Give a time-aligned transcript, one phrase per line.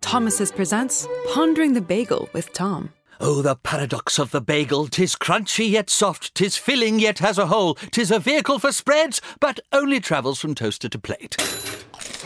[0.00, 2.92] Thomas's presents Pondering the Bagel with Tom.
[3.20, 4.88] Oh, the paradox of the bagel!
[4.88, 9.20] Tis crunchy yet soft, tis filling yet has a hole, tis a vehicle for spreads,
[9.40, 11.36] but only travels from toaster to plate.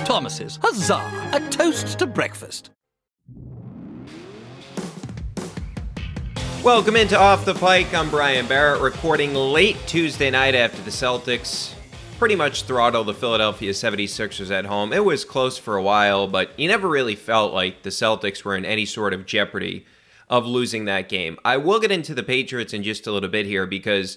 [0.05, 1.31] Thomas's, huzzah!
[1.33, 2.71] A toast to breakfast.
[6.63, 7.93] Welcome into Off the Pike.
[7.93, 11.74] I'm Brian Barrett, recording late Tuesday night after the Celtics
[12.25, 14.95] pretty much throttled the Philadelphia 76ers at home.
[14.95, 18.57] It was close for a while, but you never really felt like the Celtics were
[18.57, 19.85] in any sort of jeopardy
[20.31, 21.37] of losing that game.
[21.45, 24.17] I will get into the Patriots in just a little bit here because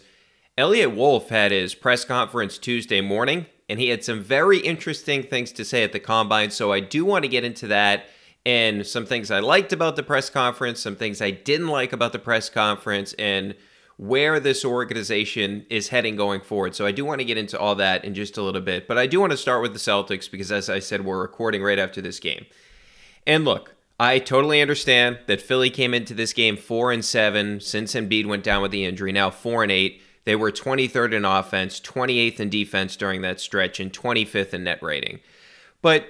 [0.58, 5.52] Eliot Wolf had his press conference Tuesday morning, and he had some very interesting things
[5.52, 6.52] to say at the combine.
[6.52, 8.06] So I do want to get into that
[8.46, 12.14] and some things I liked about the press conference, some things I didn't like about
[12.14, 13.54] the press conference, and
[13.98, 16.76] where this organization is heading going forward.
[16.76, 18.98] So I do want to get into all that in just a little bit, but
[18.98, 21.80] I do want to start with the Celtics because, as I said, we're recording right
[21.80, 22.46] after this game.
[23.26, 27.96] And look, I totally understand that Philly came into this game four and seven since
[27.96, 29.12] Embiid went down with the injury.
[29.12, 30.02] Now four and eight.
[30.26, 34.84] They were 23rd in offense, 28th in defense during that stretch, and 25th in net
[34.84, 35.22] rating.
[35.82, 36.06] But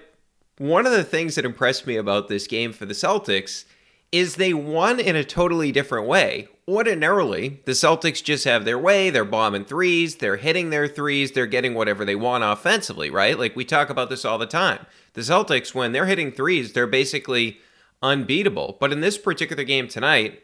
[0.58, 3.66] one of the things that impressed me about this game for the Celtics
[4.12, 6.50] is they won in a totally different way.
[6.70, 11.48] Ordinarily, the Celtics just have their way, they're bombing threes, they're hitting their threes, they're
[11.48, 13.40] getting whatever they want offensively, right?
[13.40, 14.86] Like we talk about this all the time.
[15.14, 17.60] The Celtics, when they're hitting threes, they're basically
[18.04, 18.76] unbeatable.
[18.82, 20.44] But in this particular game tonight,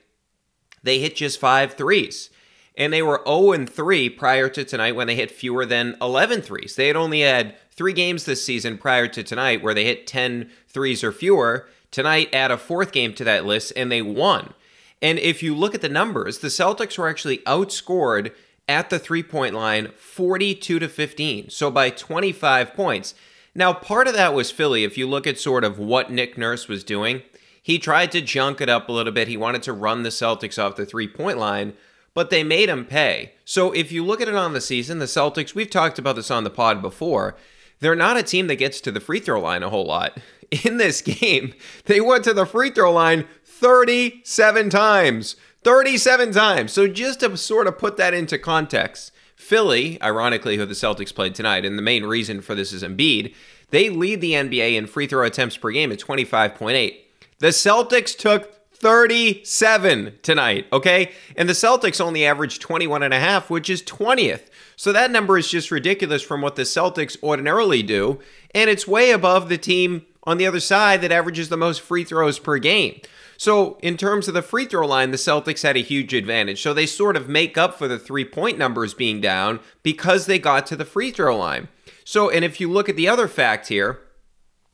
[0.81, 2.29] they hit just five threes.
[2.78, 6.78] And they were 0 3 prior to tonight when they hit fewer than 11 threes.
[6.78, 10.50] They had only had three games this season prior to tonight where they hit 10
[10.67, 11.67] threes or fewer.
[11.91, 14.53] Tonight, add a fourth game to that list, and they won.
[15.03, 18.31] And if you look at the numbers, the Celtics were actually outscored
[18.69, 23.13] at the three point line 42 to 15, so by 25 points.
[23.53, 24.85] Now, part of that was Philly.
[24.85, 27.21] If you look at sort of what Nick Nurse was doing,
[27.61, 29.27] he tried to junk it up a little bit.
[29.27, 31.73] He wanted to run the Celtics off the three point line,
[32.13, 33.33] but they made him pay.
[33.43, 36.31] So if you look at it on the season, the Celtics, we've talked about this
[36.31, 37.35] on the pod before,
[37.81, 40.17] they're not a team that gets to the free throw line a whole lot.
[40.63, 41.53] In this game,
[41.85, 43.27] they went to the free throw line
[43.59, 45.35] 37 times.
[45.63, 46.71] 37 times.
[46.71, 51.35] So just to sort of put that into context, Philly, ironically, who the Celtics played
[51.35, 53.33] tonight, and the main reason for this is Embiid,
[53.69, 56.95] they lead the NBA in free throw attempts per game at 25.8.
[57.39, 61.11] The Celtics took 37 tonight, okay?
[61.37, 64.49] And the Celtics only averaged 21 and a half, which is 20th.
[64.75, 68.19] So that number is just ridiculous from what the Celtics ordinarily do,
[68.53, 72.03] and it's way above the team on the other side that averages the most free
[72.03, 72.99] throws per game.
[73.38, 76.62] So, in terms of the free throw line, the Celtics had a huge advantage.
[76.62, 80.39] So, they sort of make up for the three point numbers being down because they
[80.39, 81.68] got to the free throw line.
[82.06, 84.00] So, and if you look at the other fact here,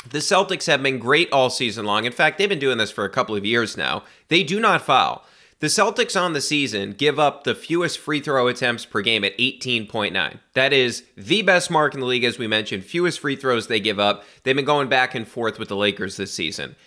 [0.10, 2.06] the Celtics have been great all season long.
[2.06, 4.04] In fact, they've been doing this for a couple of years now.
[4.30, 5.26] They do not foul.
[5.60, 9.38] The Celtics on the season give up the fewest free throw attempts per game at
[9.38, 10.40] 18.9.
[10.54, 12.86] That is the best mark in the league, as we mentioned.
[12.86, 14.24] Fewest free throws they give up.
[14.44, 16.78] They've been going back and forth with the Lakers this season.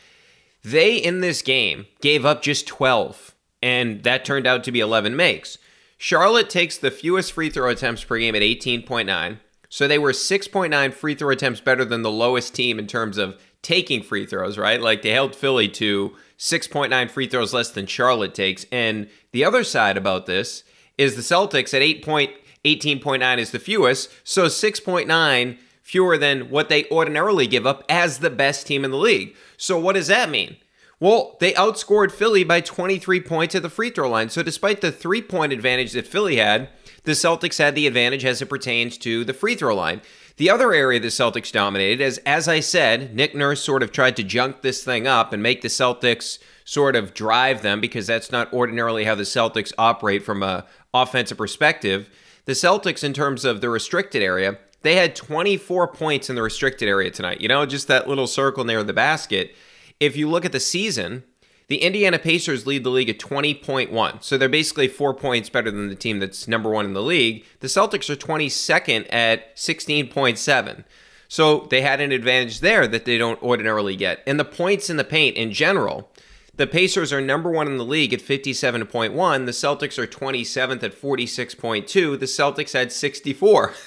[0.65, 5.17] They, in this game, gave up just 12, and that turned out to be 11
[5.17, 5.59] makes.
[5.99, 9.39] Charlotte takes the fewest free throw attempts per game at 18.9.
[9.69, 13.41] So they were 6.9 free throw attempts better than the lowest team in terms of
[13.63, 14.81] taking free throws, right?
[14.81, 18.67] Like they held Philly to 6.9 free throws less than Charlotte takes.
[18.71, 20.65] And the other side about this
[20.99, 27.47] is the Celtics at 8.18.9 is the fewest, so 6.9 fewer than what they ordinarily
[27.47, 29.35] give up as the best team in the league.
[29.57, 30.57] So what does that mean?
[31.01, 34.29] Well, they outscored Philly by 23 points at the free throw line.
[34.29, 36.69] So despite the three point advantage that Philly had,
[37.03, 40.01] the Celtics had the advantage as it pertains to the free throw line.
[40.37, 44.15] The other area the Celtics dominated is, as I said, Nick Nurse sort of tried
[44.17, 48.31] to junk this thing up and make the Celtics sort of drive them because that's
[48.31, 50.65] not ordinarily how the Celtics operate from a
[50.95, 52.09] offensive perspective.
[52.45, 56.89] The Celtics, in terms of the restricted area, they had 24 points in the restricted
[56.89, 57.41] area tonight.
[57.41, 59.55] You know, just that little circle near the basket.
[60.01, 61.25] If you look at the season,
[61.69, 64.23] the Indiana Pacers lead the league at 20.1.
[64.23, 67.45] So they're basically four points better than the team that's number one in the league.
[67.61, 70.85] The Celtics are 22nd at 16.7.
[71.29, 74.23] So they had an advantage there that they don't ordinarily get.
[74.27, 76.11] And the points in the paint in general,
[76.55, 79.47] the Pacers are number one in the league at 57.1.
[79.47, 82.21] The Celtics are 27th at 46.2.
[82.21, 83.73] The Celtics had 64.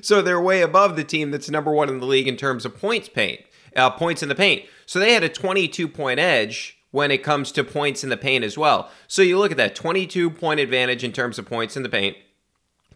[0.00, 2.78] so they're way above the team that's number one in the league in terms of
[2.78, 3.40] points paint,
[3.74, 4.64] uh, points in the paint.
[4.86, 8.44] So they had a 22 point edge when it comes to points in the paint
[8.44, 8.90] as well.
[9.06, 12.16] So you look at that 22 point advantage in terms of points in the paint,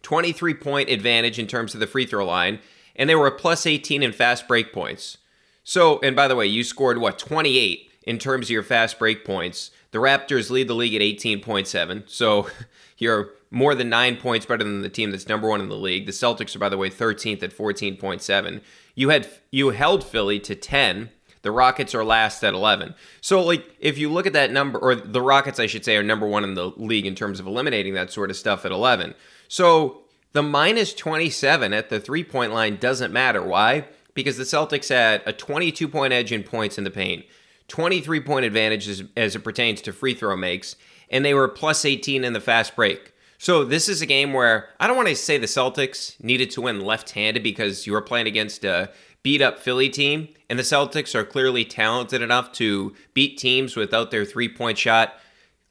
[0.01, 2.59] 23 point advantage in terms of the free throw line,
[2.95, 5.17] and they were a plus 18 in fast break points.
[5.63, 9.23] So, and by the way, you scored what, 28 in terms of your fast break
[9.23, 9.71] points.
[9.91, 12.09] The Raptors lead the league at 18.7.
[12.09, 12.49] So
[12.97, 16.05] you're more than nine points better than the team that's number one in the league.
[16.07, 18.61] The Celtics are, by the way, 13th at 14.7.
[18.95, 21.09] You had you held Philly to 10
[21.41, 22.93] the Rockets are last at 11.
[23.19, 26.03] So, like, if you look at that number, or the Rockets, I should say, are
[26.03, 29.15] number one in the league in terms of eliminating that sort of stuff at 11.
[29.47, 30.01] So,
[30.33, 33.41] the minus 27 at the three point line doesn't matter.
[33.41, 33.85] Why?
[34.13, 37.25] Because the Celtics had a 22 point edge in points in the paint,
[37.67, 40.75] 23 point advantage as, as it pertains to free throw makes,
[41.09, 43.13] and they were plus 18 in the fast break.
[43.41, 46.61] So this is a game where I don't want to say the Celtics needed to
[46.61, 48.91] win left-handed because you were playing against a
[49.23, 54.11] beat up Philly team, and the Celtics are clearly talented enough to beat teams without
[54.11, 55.15] their three point shot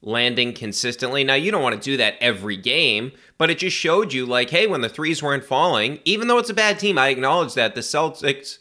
[0.01, 1.23] landing consistently.
[1.23, 4.49] Now, you don't want to do that every game, but it just showed you, like,
[4.49, 7.75] hey, when the threes weren't falling, even though it's a bad team, I acknowledge that
[7.75, 8.57] the Celtics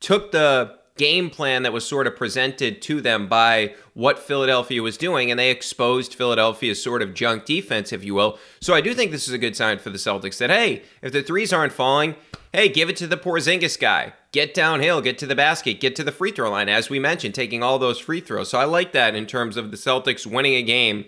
[0.00, 4.98] took the game plan that was sort of presented to them by what Philadelphia was
[4.98, 8.38] doing, and they exposed Philadelphia's sort of junk defense, if you will.
[8.60, 11.10] So I do think this is a good sign for the Celtics that, hey, if
[11.10, 12.16] the threes aren't falling,
[12.52, 14.12] hey, give it to the Porzingis guy.
[14.32, 17.34] Get downhill, get to the basket, get to the free throw line, as we mentioned,
[17.34, 18.50] taking all those free throws.
[18.50, 21.06] So I like that in terms of the Celtics winning a game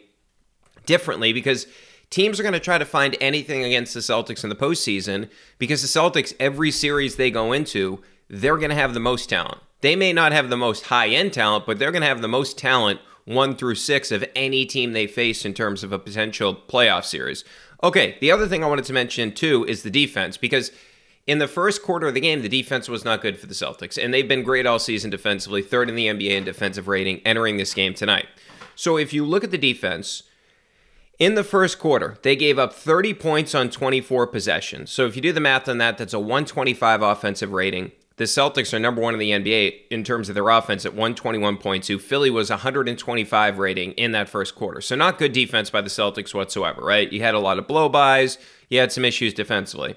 [0.87, 1.67] differently because
[2.09, 5.29] teams are going to try to find anything against the Celtics in the postseason
[5.59, 8.01] because the Celtics, every series they go into,
[8.31, 9.61] they're going to have the most talent.
[9.83, 12.29] They may not have the most high end talent, but they're going to have the
[12.29, 16.55] most talent one through six of any team they face in terms of a potential
[16.55, 17.45] playoff series.
[17.83, 20.73] Okay, the other thing I wanted to mention too is the defense because
[21.27, 24.03] in the first quarter of the game, the defense was not good for the Celtics,
[24.03, 27.57] and they've been great all season defensively, third in the NBA in defensive rating entering
[27.57, 28.27] this game tonight.
[28.75, 30.25] So if you look at the defense,
[31.19, 34.91] in the first quarter, they gave up 30 points on 24 possessions.
[34.91, 37.93] So if you do the math on that, that's a 125 offensive rating.
[38.17, 42.01] The Celtics are number one in the NBA in terms of their offense at 121.2.
[42.01, 44.81] Philly was 125 rating in that first quarter.
[44.81, 47.11] So not good defense by the Celtics whatsoever, right?
[47.11, 48.39] You had a lot of blow-bys.
[48.69, 49.97] You had some issues defensively.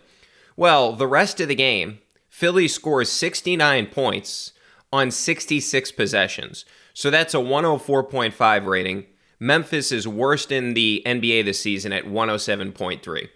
[0.55, 1.99] Well, the rest of the game,
[2.29, 4.53] Philly scores 69 points
[4.93, 6.63] on 66 possessions.
[6.93, 9.05] So that's a 104.5 rating.
[9.39, 13.29] Memphis is worst in the NBA this season at 107.3.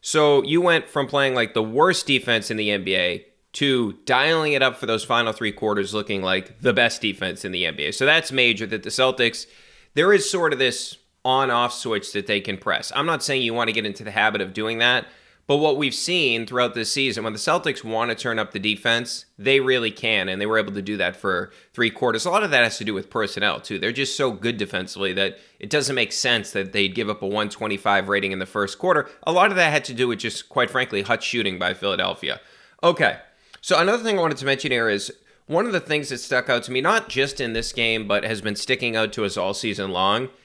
[0.00, 4.62] So you went from playing like the worst defense in the NBA to dialing it
[4.62, 7.94] up for those final three quarters looking like the best defense in the NBA.
[7.94, 9.46] So that's major that the Celtics,
[9.94, 12.92] there is sort of this on off switch that they can press.
[12.94, 15.06] I'm not saying you want to get into the habit of doing that,
[15.46, 18.58] but what we've seen throughout this season, when the Celtics want to turn up the
[18.58, 22.24] defense, they really can, and they were able to do that for three quarters.
[22.24, 23.78] A lot of that has to do with personnel, too.
[23.78, 27.26] They're just so good defensively that it doesn't make sense that they'd give up a
[27.26, 29.08] 125 rating in the first quarter.
[29.24, 32.40] A lot of that had to do with just, quite frankly, hut shooting by Philadelphia.
[32.82, 33.18] Okay,
[33.64, 35.12] so another thing I wanted to mention here is
[35.46, 38.24] one of the things that stuck out to me, not just in this game, but
[38.24, 40.28] has been sticking out to us all season long–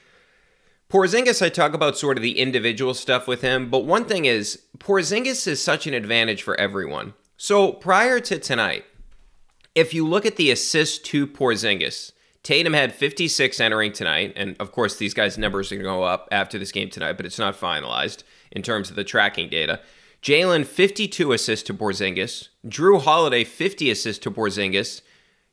[0.90, 4.62] Porzingis, I talk about sort of the individual stuff with him, but one thing is
[4.78, 7.14] Porzingis is such an advantage for everyone.
[7.36, 8.84] So prior to tonight,
[9.76, 12.10] if you look at the assist to Porzingis,
[12.42, 16.02] Tatum had 56 entering tonight, and of course these guys' numbers are going to go
[16.02, 19.80] up after this game tonight, but it's not finalized in terms of the tracking data.
[20.22, 25.00] Jaylen 52 assists to Porzingis, Jrue Holiday 50 assists to Porzingis,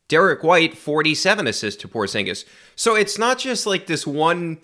[0.07, 2.45] Derrick White, 47 assists to Porzingis.
[2.75, 4.59] So it's not just like this one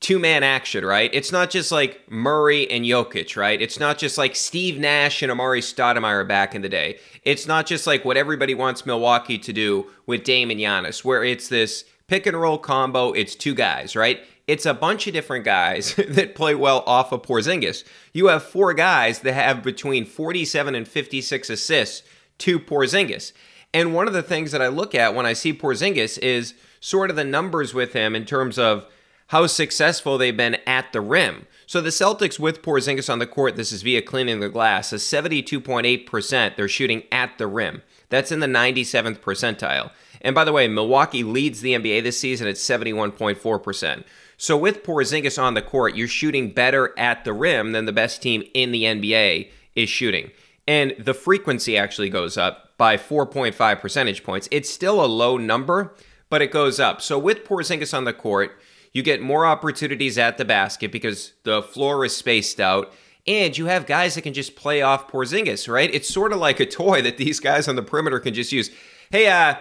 [0.00, 1.08] two man action, right?
[1.14, 3.60] It's not just like Murray and Jokic, right?
[3.60, 6.98] It's not just like Steve Nash and Amar'e Stoudemire back in the day.
[7.22, 11.24] It's not just like what everybody wants Milwaukee to do with Dame and Giannis, where
[11.24, 13.12] it's this pick and roll combo.
[13.12, 14.20] It's two guys, right?
[14.46, 17.84] It's a bunch of different guys that play well off of Porzingis.
[18.12, 22.06] You have four guys that have between 47 and 56 assists
[22.38, 23.32] to Porzingis.
[23.72, 27.10] And one of the things that I look at when I see Porzingis is sort
[27.10, 28.86] of the numbers with him in terms of
[29.28, 31.46] how successful they've been at the rim.
[31.66, 34.96] So the Celtics with Porzingis on the court, this is via cleaning the glass, a
[34.96, 37.82] 72.8% they're shooting at the rim.
[38.10, 39.90] That's in the 97th percentile.
[40.20, 44.04] And by the way, Milwaukee leads the NBA this season at 71.4%.
[44.36, 48.22] So with Porzingis on the court, you're shooting better at the rim than the best
[48.22, 50.30] team in the NBA is shooting.
[50.66, 54.48] And the frequency actually goes up by 4.5 percentage points.
[54.50, 55.94] It's still a low number,
[56.30, 57.02] but it goes up.
[57.02, 58.58] So with Porzingis on the court,
[58.92, 62.92] you get more opportunities at the basket because the floor is spaced out.
[63.26, 65.92] And you have guys that can just play off Porzingis, right?
[65.92, 68.70] It's sort of like a toy that these guys on the perimeter can just use.
[69.10, 69.56] Hey, uh,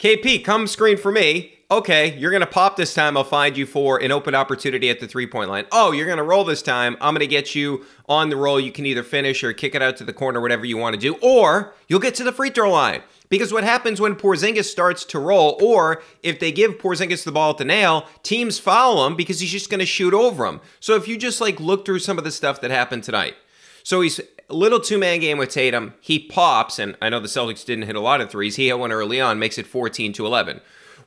[0.00, 1.52] KP, come screen for me.
[1.70, 3.18] Okay, you're going to pop this time.
[3.18, 5.66] I'll find you for an open opportunity at the three point line.
[5.70, 6.96] Oh, you're going to roll this time.
[7.02, 8.58] I'm going to get you on the roll.
[8.58, 11.00] You can either finish or kick it out to the corner, whatever you want to
[11.00, 13.02] do, or you'll get to the free throw line.
[13.28, 17.50] Because what happens when Porzingis starts to roll, or if they give Porzingis the ball
[17.50, 20.62] at the nail, teams foul him because he's just going to shoot over him.
[20.80, 23.34] So if you just like look through some of the stuff that happened tonight,
[23.82, 25.94] so he's a little two man game with Tatum.
[26.00, 28.56] He pops, and I know the Celtics didn't hit a lot of threes.
[28.56, 30.60] He hit one early on, makes it 14 to 11.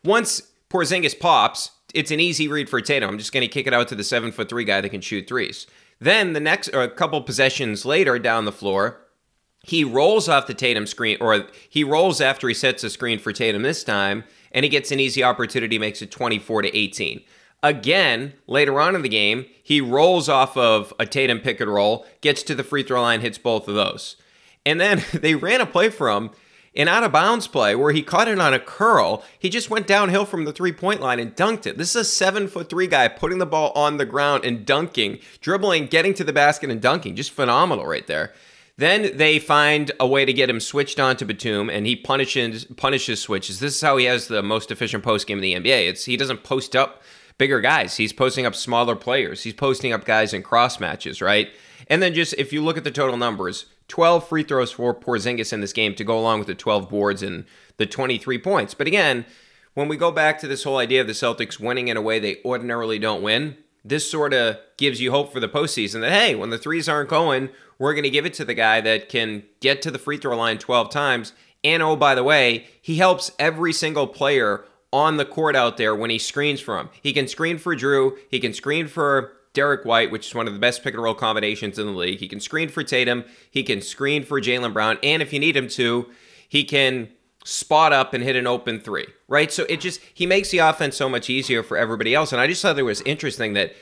[0.04, 3.10] Once Porzingis pops, it's an easy read for Tatum.
[3.10, 5.02] I'm just going to kick it out to the seven foot three guy that can
[5.02, 5.68] shoot threes.
[6.00, 9.00] Then the next, or a couple possessions later down the floor,
[9.64, 13.32] he rolls off the Tatum screen, or he rolls after he sets a screen for
[13.32, 17.22] Tatum this time, and he gets an easy opportunity, makes it 24 to 18.
[17.64, 22.06] Again, later on in the game, he rolls off of a Tatum pick and roll,
[22.20, 24.18] gets to the free throw line, hits both of those.
[24.66, 26.32] And then they ran a play for him,
[26.76, 29.24] an out of bounds play where he caught it on a curl.
[29.40, 31.78] He just went downhill from the three point line and dunked it.
[31.78, 35.20] This is a seven foot three guy putting the ball on the ground and dunking,
[35.40, 37.16] dribbling, getting to the basket and dunking.
[37.16, 38.34] Just phenomenal right there.
[38.76, 42.66] Then they find a way to get him switched on to Batum, and he punishes
[42.66, 43.60] punishes switches.
[43.60, 45.88] This is how he has the most efficient post game in the NBA.
[45.90, 47.04] It's he doesn't post up
[47.38, 47.98] bigger guys.
[47.98, 49.44] He's posting up smaller players.
[49.44, 51.50] He's posting up guys in cross matches, right?
[51.88, 55.54] And then just if you look at the total numbers, 12 free throws for Porzingis
[55.54, 57.46] in this game to go along with the 12 boards and
[57.78, 58.74] the 23 points.
[58.74, 59.26] But again,
[59.74, 62.20] when we go back to this whole idea of the Celtics winning in a way
[62.20, 66.36] they ordinarily don't win, this sort of gives you hope for the postseason that, hey,
[66.36, 69.44] when the threes aren't going, we're going to give it to the guy that can
[69.60, 71.34] get to the free throw line 12 times.
[71.64, 75.96] And oh, by the way, he helps every single player on the court out there
[75.96, 76.90] when he screens for him.
[77.02, 78.16] He can screen for Jrue.
[78.30, 81.16] he can screen for Derrick White, which is one of the best pick and roll
[81.16, 82.20] combinations in the league.
[82.20, 85.58] He can screen for Tatum, he can screen for Jaylen Brown, and if you need
[85.58, 86.10] him to,
[86.48, 87.10] he can
[87.44, 89.52] spot up and hit an open three, right?
[89.52, 92.32] So it just, he makes the offense so much easier for everybody else.
[92.32, 93.74] And I just thought it was interesting that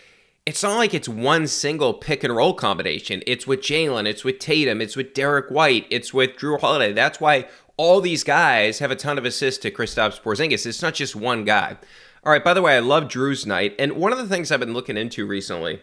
[0.46, 3.22] it's not like it's one single pick and roll combination.
[3.28, 6.94] It's with Jaylen, it's with Tatum, it's with Derrick White, it's with Jrue Holiday.
[6.94, 7.48] That's why
[7.78, 10.66] all these guys have a ton of assists to Kristaps Porzingis.
[10.66, 11.78] It's not just one guy.
[12.24, 13.76] All right, by the way, I love Jrue's night.
[13.80, 15.82] And one of the things I've been looking into recently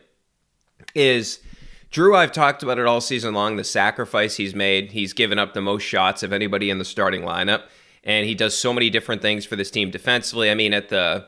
[0.95, 1.41] is
[1.91, 4.93] Jrue, I've talked about it all season long, the sacrifice he's made.
[4.93, 7.63] He's given up the most shots of anybody in the starting lineup,
[8.05, 10.51] and he does so many different things for this team defensively.
[10.51, 11.27] I mean, at the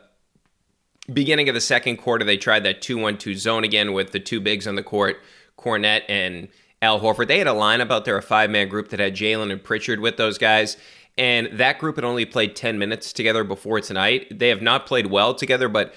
[1.10, 4.20] beginning of the second quarter, they tried that 2 1 2 zone again with the
[4.20, 5.20] two bigs on the court,
[5.58, 6.48] Kornet and
[6.82, 7.28] Al Horford.
[7.28, 10.00] They had a lineup out there, a five man group that had Jaylen and Pritchard
[10.00, 10.76] with those guys.
[11.18, 14.38] And that group had only played 10 minutes together before tonight.
[14.38, 15.92] They have not played well together, but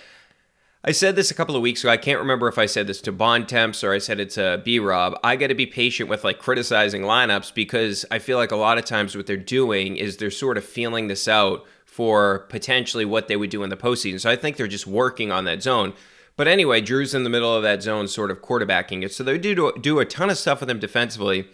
[0.84, 1.92] I said this a couple of weeks ago.
[1.92, 4.62] I can't remember if I said this to Bond Temps or I said it to
[4.66, 5.18] B Rob.
[5.24, 8.78] I got to be patient with like criticizing lineups because I feel like a lot
[8.78, 13.30] of times what they're doing is they're sort of feeling this out for potentially what
[13.30, 14.20] they would do in the postseason.
[14.20, 15.94] So I think they're just working on that zone.
[16.36, 19.14] But anyway, Jrue's in the middle of that zone, sort of quarterbacking it.
[19.14, 21.48] So they do do a ton of stuff with him defensively.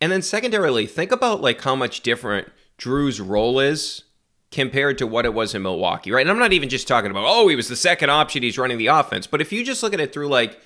[0.00, 4.04] And then secondarily, think about like how much different Jrue's role is
[4.50, 6.22] compared to what it was in Milwaukee, right?
[6.22, 8.78] And I'm not even just talking about, oh, he was the second option, he's running
[8.78, 9.26] the offense.
[9.26, 10.58] But if you just look at it through like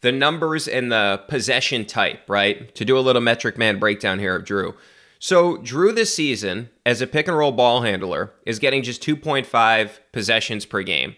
[0.00, 2.74] the numbers and the possession type, right?
[2.74, 4.74] To do a little metric man breakdown here of Jrue.
[5.18, 9.98] So, Jrue this season, as a pick and roll ball handler, is getting just 2.5
[10.12, 11.16] possessions per game.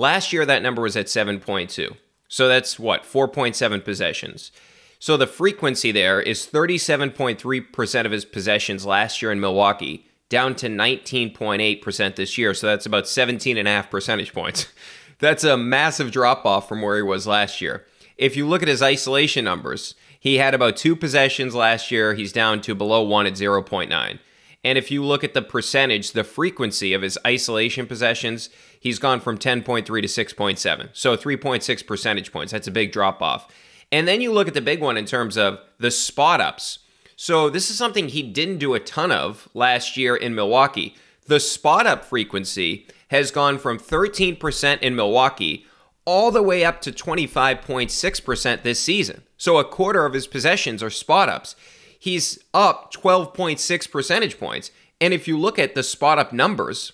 [0.00, 1.94] Last year, that number was at 7.2.
[2.26, 4.50] So, that's what, 4.7 possessions.
[4.98, 10.68] So, the frequency there is 37.3% of his possessions last year in Milwaukee down to
[10.68, 12.54] 19.8% this year.
[12.54, 14.68] So that's about 17 and a half percentage points.
[15.18, 17.84] That's a massive drop off from where he was last year.
[18.16, 22.14] If you look at his isolation numbers, he had about two possessions last year.
[22.14, 24.18] He's down to below one at 0.9.
[24.62, 29.20] And if you look at the percentage, the frequency of his isolation possessions, he's gone
[29.20, 30.88] from 10.3 to 6.7.
[30.92, 32.52] So 3.6 percentage points.
[32.52, 33.46] That's a big drop off.
[33.92, 36.80] And then you look at the big one in terms of the spot ups.
[37.14, 40.96] So this is something he didn't do a ton of last year in Milwaukee.
[41.26, 45.66] The spot up frequency has gone from 13% in Milwaukee
[46.04, 49.22] all the way up to 25.6% this season.
[49.36, 51.56] So a quarter of his possessions are spot ups.
[51.98, 54.70] He's up 12.6 percentage points.
[55.00, 56.92] And if you look at the spot up numbers,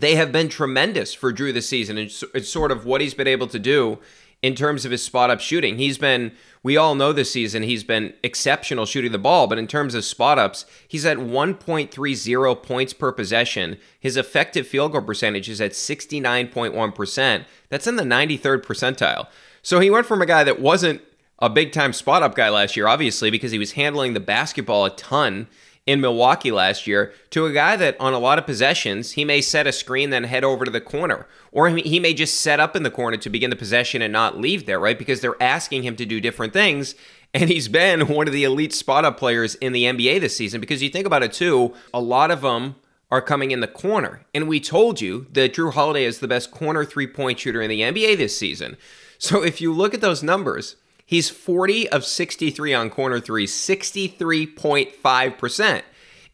[0.00, 1.98] they have been tremendous for Jrue this season.
[1.98, 3.98] It's, it's sort of what he's been able to do
[4.40, 5.78] in terms of his spot up shooting.
[5.78, 9.66] He's been, we all know this season, he's been exceptional shooting the ball, but in
[9.66, 13.78] terms of spot ups, he's at 1.30 points per possession.
[13.98, 17.44] His effective field goal percentage is at 69.1%.
[17.68, 19.26] That's in the 93rd percentile.
[19.62, 21.02] So he went from a guy that wasn't
[21.40, 24.84] a big time spot up guy last year, obviously, because he was handling the basketball
[24.84, 25.48] a ton
[25.88, 29.40] in Milwaukee last year to a guy that on a lot of possessions, he may
[29.40, 31.26] set a screen, then head over to the corner.
[31.50, 34.36] Or he may just set up in the corner to begin the possession and not
[34.36, 34.98] leave there, right?
[34.98, 36.94] Because they're asking him to do different things.
[37.32, 40.60] And he's been one of the elite spot up players in the NBA this season
[40.60, 42.76] because you think about it too, a lot of them
[43.10, 44.26] are coming in the corner.
[44.34, 47.70] And we told you that Jrue Holiday is the best corner three point shooter in
[47.70, 48.76] the NBA this season.
[49.16, 50.76] So if you look at those numbers,
[51.08, 55.82] He's 40 of 63 on corner threes, 63.5%.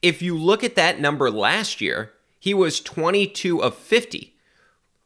[0.02, 4.34] If you look at that number last year, he was 22 of 50,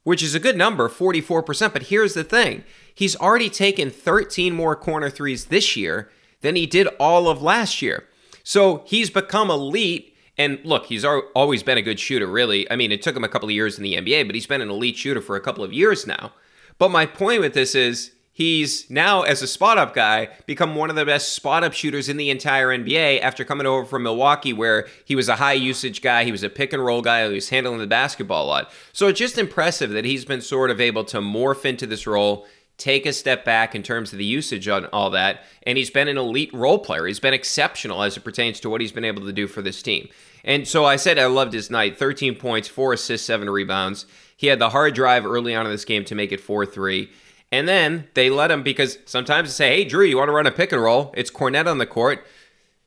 [0.04, 1.74] which is a good number, 44%.
[1.74, 6.10] But here's the thing he's already taken 13 more corner threes this year
[6.40, 8.06] than he did all of last year.
[8.42, 10.16] So he's become elite.
[10.38, 12.70] And look, he's always been a good shooter, really.
[12.70, 14.62] I mean, it took him a couple of years in the NBA, but he's been
[14.62, 16.32] an elite shooter for a couple of years now.
[16.78, 20.90] But my point with this is He's now, as a spot up guy, become one
[20.90, 24.52] of the best spot up shooters in the entire NBA after coming over from Milwaukee,
[24.52, 26.22] where he was a high usage guy.
[26.22, 27.26] He was a pick and roll guy.
[27.26, 28.70] He was handling the basketball a lot.
[28.92, 32.46] So it's just impressive that he's been sort of able to morph into this role,
[32.76, 35.42] take a step back in terms of the usage on all that.
[35.64, 37.06] And he's been an elite role player.
[37.06, 39.82] He's been exceptional as it pertains to what he's been able to do for this
[39.82, 40.08] team.
[40.44, 44.06] And so I said I loved his night 13 points, four assists, seven rebounds.
[44.36, 47.10] He had the hard drive early on in this game to make it 4 3.
[47.50, 50.46] And then they let him because sometimes they say, "Hey, Jrue, you want to run
[50.46, 52.26] a pick and roll?" It's Kornet on the court.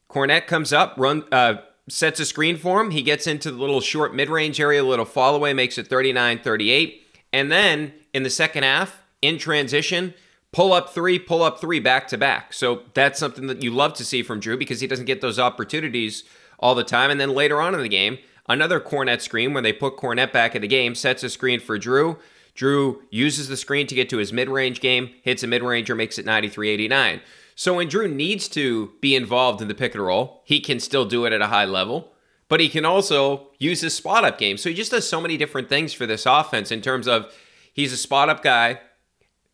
[0.09, 1.55] Kornet comes up, run, uh,
[1.89, 2.91] sets a screen for him.
[2.91, 7.01] He gets into the little short mid-range area, a little fall away, makes it 39-38.
[7.33, 10.13] And then in the second half, in transition,
[10.51, 12.53] pull up three, pull up three back to back.
[12.53, 15.39] So that's something that you love to see from Jrue because he doesn't get those
[15.39, 16.23] opportunities
[16.59, 17.09] all the time.
[17.09, 18.17] And then later on in the game,
[18.49, 21.79] another Kornet screen when they put Kornet back in the game, sets a screen for
[21.79, 22.17] Jrue.
[22.61, 25.95] Jrue uses the screen to get to his mid range game, hits a mid ranger,
[25.95, 27.21] makes it 93 89.
[27.55, 31.05] So when Jrue needs to be involved in the pick and roll, he can still
[31.05, 32.11] do it at a high level,
[32.47, 34.57] but he can also use his spot up game.
[34.57, 37.33] So he just does so many different things for this offense in terms of
[37.73, 38.79] he's a spot up guy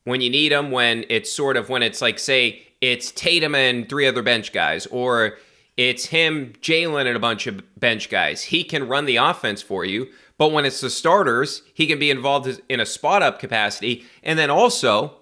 [0.04, 3.90] when you need him, when it's sort of when it's like, say, it's Tatum and
[3.90, 5.38] three other bench guys, or
[5.76, 8.44] it's him, Jaylen, and a bunch of bench guys.
[8.44, 10.08] He can run the offense for you.
[10.38, 14.06] But when it's the starters, he can be involved in a spot up capacity.
[14.24, 15.16] And then also,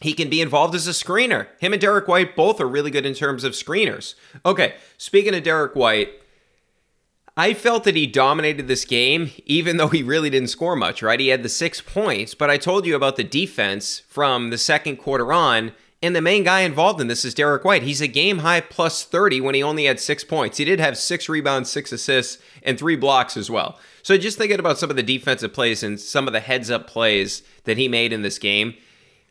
[0.00, 1.48] he can be involved as a screener.
[1.60, 4.14] Him and Derrick White both are really good in terms of screeners.
[4.44, 6.10] Okay, speaking of Derrick White,
[7.36, 11.20] I felt that he dominated this game, even though he really didn't score much, right?
[11.20, 14.96] He had the six points, but I told you about the defense from the second
[14.96, 15.72] quarter on.
[16.00, 17.82] And the main guy involved in this is Derek White.
[17.82, 20.58] He's a game high plus 30 when he only had six points.
[20.58, 23.78] He did have six rebounds, six assists, and three blocks as well.
[24.08, 26.86] So just thinking about some of the defensive plays and some of the heads up
[26.86, 28.72] plays that he made in this game.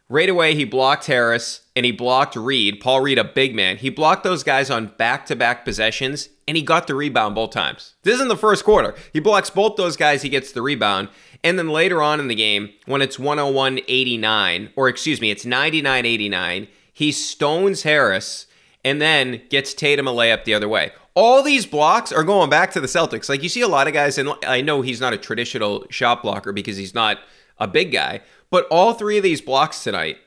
[0.08, 3.78] Right away, he blocked Harris and he blocked Reed, Paul Reed, a big man.
[3.78, 7.50] He blocked those guys on back to back possessions and he got the rebound both
[7.50, 7.96] times.
[8.04, 8.94] This is in the first quarter.
[9.12, 11.10] He blocks both those guys, he gets the rebound.
[11.44, 15.44] And then later on in the game, when it's 101 89, or excuse me, it's
[15.44, 18.46] 99 89, he stones Harris
[18.88, 20.92] and then gets Tatum a layup the other way.
[21.14, 23.28] All these blocks are going back to the Celtics.
[23.28, 26.24] Like you see a lot of guys, and I know he's not a traditional shot
[26.24, 27.20] blocker because he's not
[27.60, 30.20] a big guy, but all three of these blocks tonight,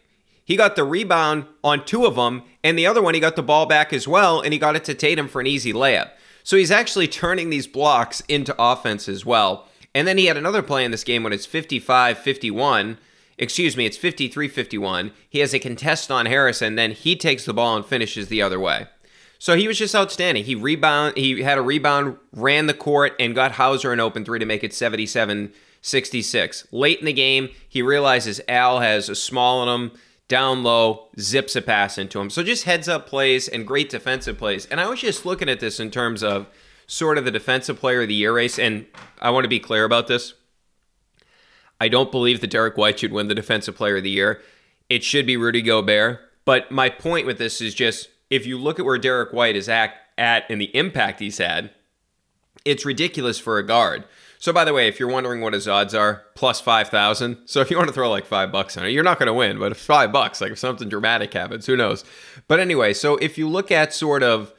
[0.44, 3.42] he got the rebound on two of them, and the other one he got the
[3.42, 6.10] ball back as well, and he got it to Tatum for an easy layup.
[6.44, 9.68] So he's actually turning these blocks into offense as well.
[9.94, 12.98] And then he had another play in this game when it's 55 51.
[13.40, 15.12] Excuse me, it's 53 51.
[15.28, 18.60] He has a contest on Harrison, then he takes the ball and finishes the other
[18.60, 18.86] way.
[19.38, 20.44] So he was just outstanding.
[20.44, 24.38] He rebound, he had a rebound, ran the court, and got Hauser an open three
[24.38, 26.68] to make it 77 66.
[26.70, 29.98] Late in the game, he realizes Al has a small on him,
[30.28, 32.28] down low, zips a pass into him.
[32.28, 34.66] So just heads up plays and great defensive plays.
[34.66, 36.46] And I was just looking at this in terms of
[36.86, 38.58] sort of the defensive player of the year race.
[38.58, 38.84] And
[39.18, 40.34] I want to be clear about this.
[41.80, 44.40] I don't believe that Derrick White should win the defensive player of the year.
[44.88, 46.20] It should be Rudy Gobert.
[46.44, 49.68] But my point with this is just if you look at where Derrick White is
[49.68, 51.70] at, at and the impact he's had,
[52.64, 54.04] it's ridiculous for a guard.
[54.38, 57.42] So, by the way, if you're wondering what his odds are, plus 5,000.
[57.44, 59.34] So, if you want to throw like five bucks on it, you're not going to
[59.34, 62.04] win, but if five bucks, like if something dramatic happens, who knows?
[62.48, 64.54] But anyway, so if you look at sort of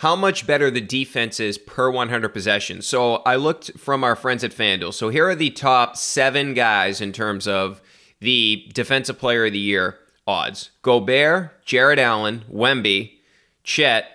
[0.00, 2.86] how much better the defense is per 100 possessions.
[2.86, 4.94] So, I looked from our friends at FanDuel.
[4.94, 7.82] So, here are the top seven guys in terms of
[8.18, 13.18] the defensive player of the year odds Gobert, Jarrett Allen, Wemby,
[13.62, 14.06] Chet,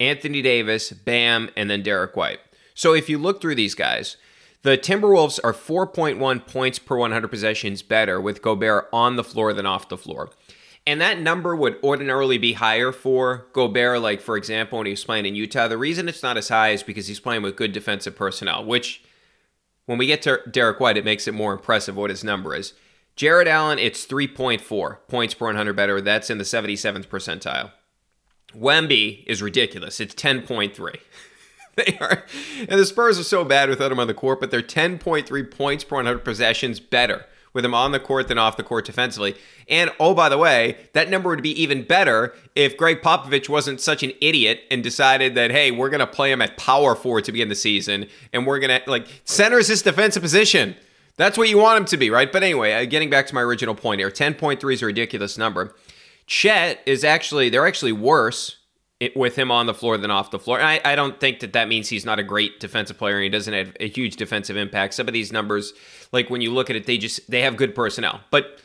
[0.00, 2.40] Anthony Davis, Bam, and then Derrick White.
[2.74, 4.16] So, if you look through these guys,
[4.62, 9.66] the Timberwolves are 4.1 points per 100 possessions better with Gobert on the floor than
[9.66, 10.30] off the floor.
[10.86, 15.04] And that number would ordinarily be higher for Gobert, like for example, when he was
[15.04, 15.66] playing in Utah.
[15.66, 19.02] The reason it's not as high is because he's playing with good defensive personnel, which
[19.86, 22.72] when we get to Derrick White, it makes it more impressive what his number is.
[23.16, 26.00] Jarrett Allen, it's 3.4 points per 100 better.
[26.00, 27.72] That's in the 77th percentile.
[28.54, 29.98] Wemby is ridiculous.
[29.98, 30.98] It's 10.3.
[31.76, 32.24] they are,
[32.60, 35.82] and the Spurs are so bad without him on the court, but they're 10.3 points
[35.82, 39.34] per 100 possessions better with him on the court than off the court defensively.
[39.68, 43.80] And oh, by the way, that number would be even better if Gregg Popovich wasn't
[43.80, 47.24] such an idiot and decided that, hey, we're going to play him at power forward
[47.24, 50.76] to begin the season, and we're going to, like, center's his defensive position.
[51.16, 52.30] That's what you want him to be, right?
[52.30, 55.74] But anyway, uh, getting back to my original point here 10.3 is a ridiculous number.
[56.26, 58.56] Chet is actually, they're actually worse
[59.00, 60.58] it, with him on the floor than off the floor.
[60.58, 63.24] And I, I don't think that that means he's not a great defensive player and
[63.24, 64.94] he doesn't have a huge defensive impact.
[64.94, 65.72] Some of these numbers,
[66.12, 68.20] like when you look at it, they just they have good personnel.
[68.30, 68.58] But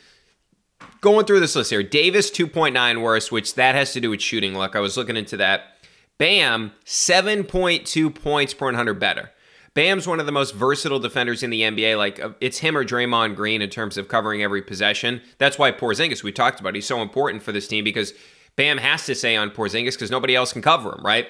[1.02, 4.54] going through this list here, Davis 2.9 worse, which that has to do with shooting
[4.54, 4.76] luck.
[4.76, 5.78] I was looking into that.
[6.18, 9.32] Bam 7.2 points per 100 better.
[9.74, 11.98] Bam's one of the most versatile defenders in the NBA.
[11.98, 15.22] Like uh, it's him or Draymond Green in terms of covering every possession.
[15.38, 16.76] That's why Porzingis we talked about.
[16.76, 18.14] He's so important for this team because
[18.56, 21.28] Bam has to say on Porzingis because nobody else can cover him, right?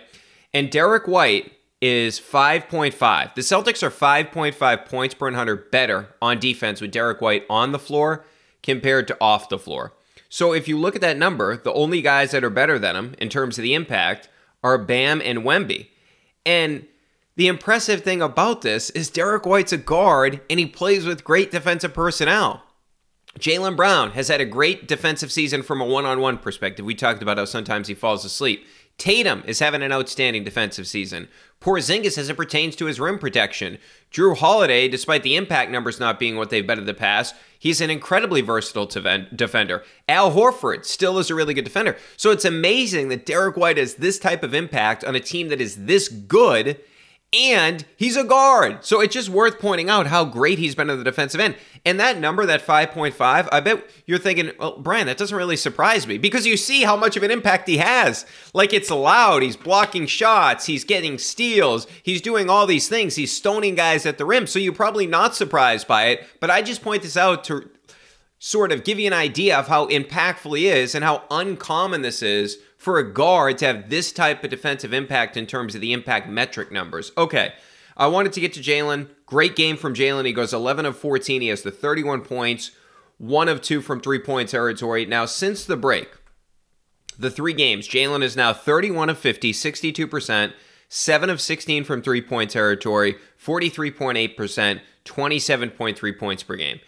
[0.54, 3.34] And Derrick White is 5.5.
[3.36, 7.80] The Celtics are 5.5 points per 100 better on defense with Derrick White on the
[7.80, 8.26] floor
[8.62, 9.94] compared to off the floor.
[10.30, 13.16] So if you look at that number, the only guys that are better than him
[13.18, 14.30] in terms of the impact
[14.64, 15.88] are Bam and Wemby.
[16.46, 16.86] And
[17.36, 21.52] the impressive thing about this is Derrick White's a guard and he plays with great
[21.52, 22.64] defensive personnel.
[23.40, 26.86] Jaylen Brown has had a great defensive season from a one on one perspective.
[26.86, 28.66] We talked about how sometimes he falls asleep.
[28.98, 31.28] Tatum is having an outstanding defensive season.
[31.60, 33.78] Porzingis as it pertains to his rim protection.
[34.12, 37.82] Jrue Holiday, despite the impact numbers not being what they've been in the past, he's
[37.82, 39.84] an incredibly versatile defender.
[40.08, 41.98] Al Horford still is a really good defender.
[42.18, 45.62] So it's amazing that Derrick White has this type of impact on a team that
[45.62, 46.80] is this good
[47.34, 48.84] and he's a guard.
[48.84, 51.56] So it's just worth pointing out how great he's been at the defensive end.
[51.86, 56.06] And that number, that 5.5, I bet you're thinking, well, Brian, that doesn't really surprise
[56.06, 58.26] me because you see how much of an impact he has.
[58.54, 63.36] Like it's loud, he's blocking shots, he's getting steals, he's doing all these things, he's
[63.36, 64.46] stoning guys at the rim.
[64.46, 66.28] So you're probably not surprised by it.
[66.40, 67.70] But I just point this out to
[68.40, 72.24] sort of give you an idea of how impactful he is and how uncommon this
[72.24, 75.94] is for a guard to have this type of defensive impact in terms of the
[75.94, 77.12] impact metric numbers.
[77.16, 77.54] Okay,
[77.96, 79.08] I wanted to get to Jaylen.
[79.28, 80.26] Great game from Jaylen.
[80.26, 81.44] He goes 11 of 14.
[81.44, 82.72] He has the 31 points,
[83.20, 85.06] one of two from three point territory.
[85.06, 86.10] Now, since the break,
[87.20, 90.54] the three games, Jaylen is now 31 of 50, 62%,
[90.90, 96.80] 7 of 16 from three point territory, 43.8%, 27.3 points per game.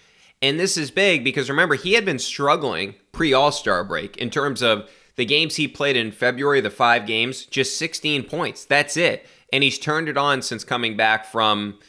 [0.41, 4.31] And this is big because remember, he had been struggling pre All Star break in
[4.31, 8.65] terms of the games he played in February, the five games, just 16 points.
[8.65, 9.25] That's it.
[9.51, 11.79] And he's turned it on since coming back from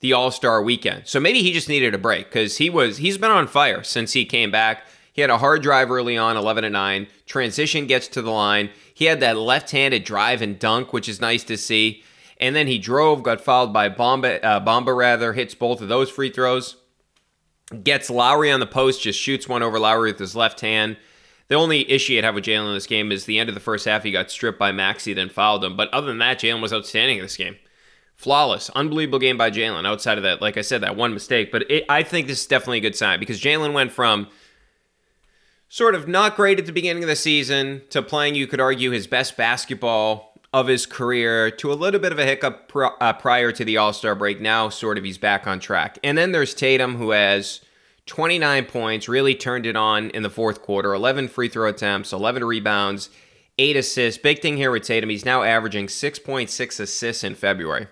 [0.00, 1.06] the All Star weekend.
[1.06, 4.12] So maybe he just needed a break because he was he's been on fire since
[4.12, 4.86] he came back.
[5.12, 7.08] He had a hard drive early on, 11 and 9.
[7.26, 8.70] Transition gets to the line.
[8.94, 12.04] He had that left-handed drive and dunk, which is nice to see.
[12.40, 16.08] And then he drove, got fouled by Bomba, uh, Bamba rather, hits both of those
[16.08, 16.76] free throws.
[17.82, 20.96] Gets Lowry on the post, just shoots one over Lowry with his left hand.
[21.48, 23.60] The only issue I'd have with Jaylen in this game is the end of the
[23.60, 25.76] first half, he got stripped by Maxey, then fouled him.
[25.76, 27.56] But other than that, Jaylen was outstanding in this game.
[28.16, 29.86] Flawless, unbelievable game by Jaylen.
[29.86, 31.50] Outside of that, like I said, that one mistake.
[31.50, 34.28] But it, I think this is definitely a good sign because Jaylen went from
[35.68, 38.90] sort of not great at the beginning of the season to playing, you could argue,
[38.90, 43.12] his best basketball of his career to a little bit of a hiccup pr- uh,
[43.12, 44.40] prior to the All Star break.
[44.40, 45.98] Now, sort of, he's back on track.
[46.02, 47.60] And then there's Tatum, who has
[48.08, 52.44] 29 points, really turned it on in the fourth quarter, 11 free throw attempts, 11
[52.44, 53.10] rebounds,
[53.58, 54.20] 8 assists.
[54.20, 57.86] Big thing here with Tatum, he's now averaging 6.6 assists in February.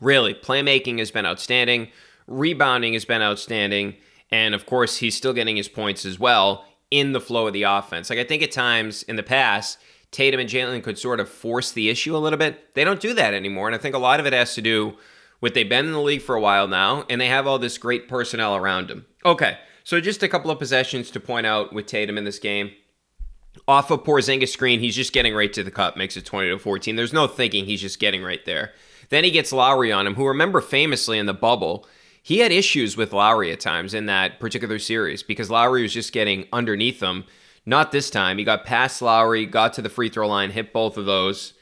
[0.00, 1.88] Really, playmaking has been outstanding,
[2.26, 3.96] rebounding has been outstanding,
[4.30, 7.64] and of course, he's still getting his points as well in the flow of the
[7.64, 8.10] offense.
[8.10, 9.78] Like I think at times in the past,
[10.10, 12.74] Tatum and Jaylen could sort of force the issue a little bit.
[12.74, 13.68] They don't do that anymore.
[13.68, 14.96] And I think a lot of it has to do
[15.40, 17.78] with they've been in the league for a while now and they have all this
[17.78, 19.06] great personnel around them.
[19.26, 22.70] Okay, so just a couple of possessions to point out with Tatum in this game.
[23.66, 26.58] Off a Porzingis screen, he's just getting right to the cup, makes it 20 to
[26.60, 26.94] 14.
[26.94, 28.72] There's no thinking, he's just getting right there.
[29.08, 31.88] Then he gets Lowry on him, who remember famously in the bubble,
[32.22, 36.12] he had issues with Lowry at times in that particular series because Lowry was just
[36.12, 37.24] getting underneath him.
[37.64, 38.38] Not this time.
[38.38, 41.54] He got past Lowry, got to the free throw line, hit both of those.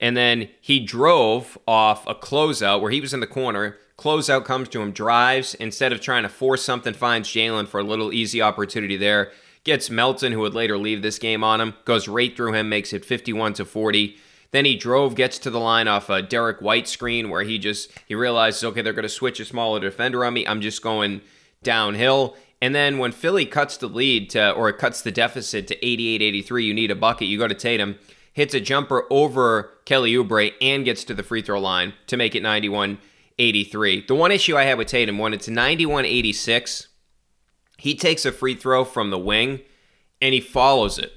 [0.00, 3.76] And then he drove off a closeout where he was in the corner.
[4.00, 5.54] Closeout comes to him, drives.
[5.54, 9.30] Instead of trying to force something, finds Jaylen for a little easy opportunity there.
[9.62, 12.94] Gets Melton, who would later leave this game on him, goes right through him, makes
[12.94, 14.16] it 51 to 40.
[14.52, 17.90] Then he drove, gets to the line off a Derrick White screen where he just
[18.06, 20.46] he realizes, okay, they're going to switch a smaller defender on me.
[20.46, 21.20] I'm just going
[21.62, 22.36] downhill.
[22.62, 26.74] And then when Philly cuts the lead to, or cuts the deficit to 88-83, you
[26.74, 27.28] need a bucket.
[27.28, 27.98] You go to Tatum,
[28.32, 32.34] hits a jumper over Kelly Oubre, and gets to the free throw line to make
[32.34, 32.42] it
[33.40, 34.06] 91-83.
[34.06, 36.86] The one issue I had with Tatum, when it's 91-86,
[37.78, 39.60] he takes a free throw from the wing
[40.20, 41.12] and he follows it.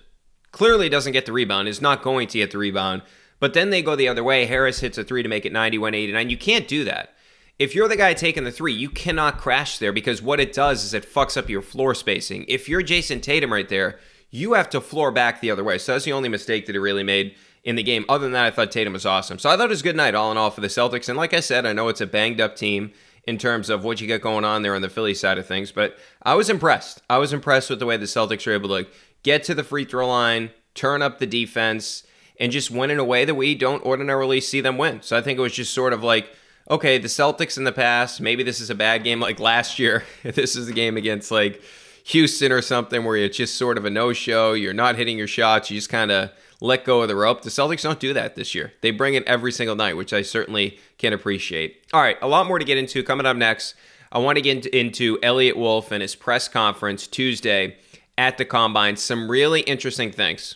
[0.51, 3.01] Clearly doesn't get the rebound, is not going to get the rebound.
[3.39, 4.45] But then they go the other way.
[4.45, 6.29] Harris hits a three to make it 91 89.
[6.29, 7.13] You can't do that.
[7.59, 10.83] If you're the guy taking the three, you cannot crash there because what it does
[10.83, 12.45] is it fucks up your floor spacing.
[12.47, 13.99] If you're Jayson Tatum right there,
[14.31, 15.77] you have to floor back the other way.
[15.77, 18.05] So that's the only mistake that he really made in the game.
[18.09, 19.39] Other than that, I thought Tatum was awesome.
[19.39, 21.07] So I thought it was a good night all in all for the Celtics.
[21.07, 22.91] And like I said, I know it's a banged up team
[23.25, 25.71] in terms of what you got going on there on the Philly side of things,
[25.71, 27.01] but I was impressed.
[27.09, 28.87] I was impressed with the way the Celtics were able to
[29.23, 32.03] get to the free throw line, turn up the defense,
[32.37, 35.01] and just win in a way that we don't ordinarily see them win.
[35.01, 36.35] So I think it was just sort of like,
[36.69, 40.03] okay, the Celtics in the past, maybe this is a bad game like last year.
[40.23, 41.61] This is a game against like
[42.05, 45.27] Houston or something where it's just sort of a no show, you're not hitting your
[45.27, 46.31] shots, you just kind of
[46.63, 47.41] let go of the rope.
[47.41, 48.71] The Celtics don't do that this year.
[48.79, 51.83] They bring it every single night, which I certainly can appreciate.
[51.91, 53.75] All right, a lot more to get into coming up next.
[54.13, 57.75] I want to get into Eliot Wolf and his press conference Tuesday
[58.17, 58.95] at the Combine.
[58.95, 60.55] Some really interesting things.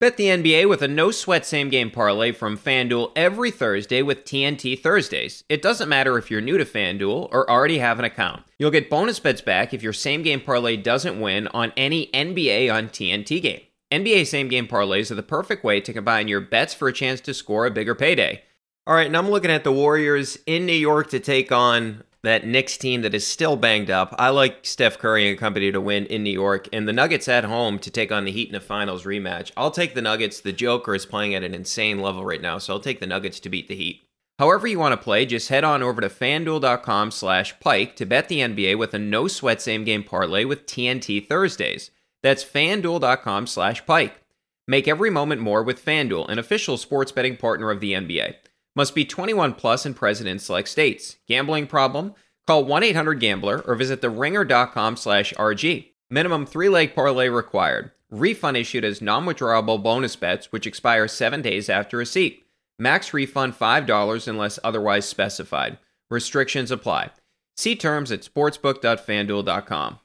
[0.00, 4.24] Bet the NBA with a no sweat same game parlay from FanDuel every Thursday with
[4.24, 5.44] TNT Thursdays.
[5.48, 8.44] It doesn't matter if you're new to FanDuel or already have an account.
[8.58, 12.72] You'll get bonus bets back if your same game parlay doesn't win on any NBA
[12.72, 13.60] on TNT game.
[13.90, 17.20] NBA same game parlays are the perfect way to combine your bets for a chance
[17.22, 18.42] to score a bigger payday.
[18.86, 22.46] All right, now I'm looking at the Warriors in New York to take on that
[22.46, 24.14] Knicks team that is still banged up.
[24.18, 27.44] I like Steph Curry and company to win in New York, and the Nuggets at
[27.44, 29.52] home to take on the Heat in a finals rematch.
[29.56, 30.40] I'll take the Nuggets.
[30.40, 33.40] The Joker is playing at an insane level right now, so I'll take the Nuggets
[33.40, 34.02] to beat the Heat.
[34.38, 38.28] However you want to play, just head on over to fanduel.com slash pike to bet
[38.28, 41.90] the NBA with a no sweat same game parlay with TNT Thursdays.
[42.22, 44.22] That's fanduel.com slash pike.
[44.66, 48.34] Make every moment more with FanDuel, an official sports betting partner of the NBA.
[48.76, 51.16] Must be 21 plus and present in select states.
[51.26, 52.14] Gambling problem?
[52.46, 55.86] Call 1-800-GAMBLER or visit theringer.com slash RG.
[56.10, 57.90] Minimum three-leg parlay required.
[58.10, 62.46] Refund issued as non-withdrawable bonus bets, which expire seven days after receipt.
[62.78, 65.78] Max refund $5 unless otherwise specified.
[66.10, 67.10] Restrictions apply.
[67.56, 69.98] See terms at sportsbook.fanduel.com.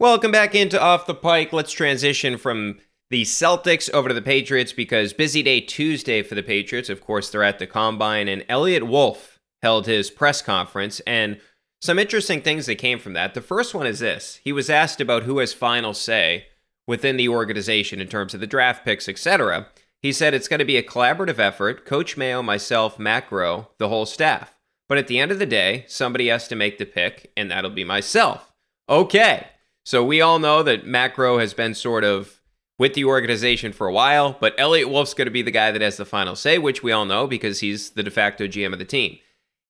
[0.00, 1.52] Welcome back into Off the Pike.
[1.52, 2.80] Let's transition from
[3.10, 6.88] the Celtics over to the Patriots because busy day Tuesday for the Patriots.
[6.90, 10.98] Of course, they're at the combine, and Eliot Wolf held his press conference.
[11.06, 11.38] And
[11.80, 13.34] some interesting things that came from that.
[13.34, 16.46] The first one is this he was asked about who has final say
[16.88, 19.68] within the organization in terms of the draft picks, etc.
[20.02, 23.88] He said it's going to be a collaborative effort Coach Mayo, myself, Matt Groh, the
[23.88, 24.58] whole staff.
[24.88, 27.70] But at the end of the day, somebody has to make the pick, and that'll
[27.70, 28.52] be myself.
[28.88, 29.46] Okay.
[29.84, 32.40] So we all know that Matt Groh has been sort of
[32.78, 35.82] with the organization for a while, but Eliot Wolf's going to be the guy that
[35.82, 38.78] has the final say, which we all know because he's the de facto GM of
[38.78, 39.18] the team.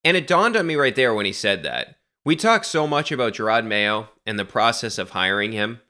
[0.04, 1.96] And it dawned on me right there when he said that.
[2.24, 5.80] We talk so much about Jerod Mayo and the process of hiring him.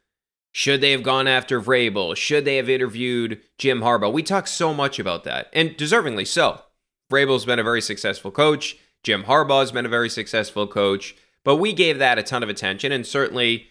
[0.50, 2.16] Should they have gone after Vrabel?
[2.16, 4.12] Should they have interviewed Jim Harbaugh?
[4.12, 6.62] We talk so much about that, and deservingly so.
[7.10, 8.76] Vrabel's been a very successful coach.
[9.02, 11.14] Jim Harbaugh's been a very successful coach.
[11.44, 13.68] But we gave that a ton of attention, and certainly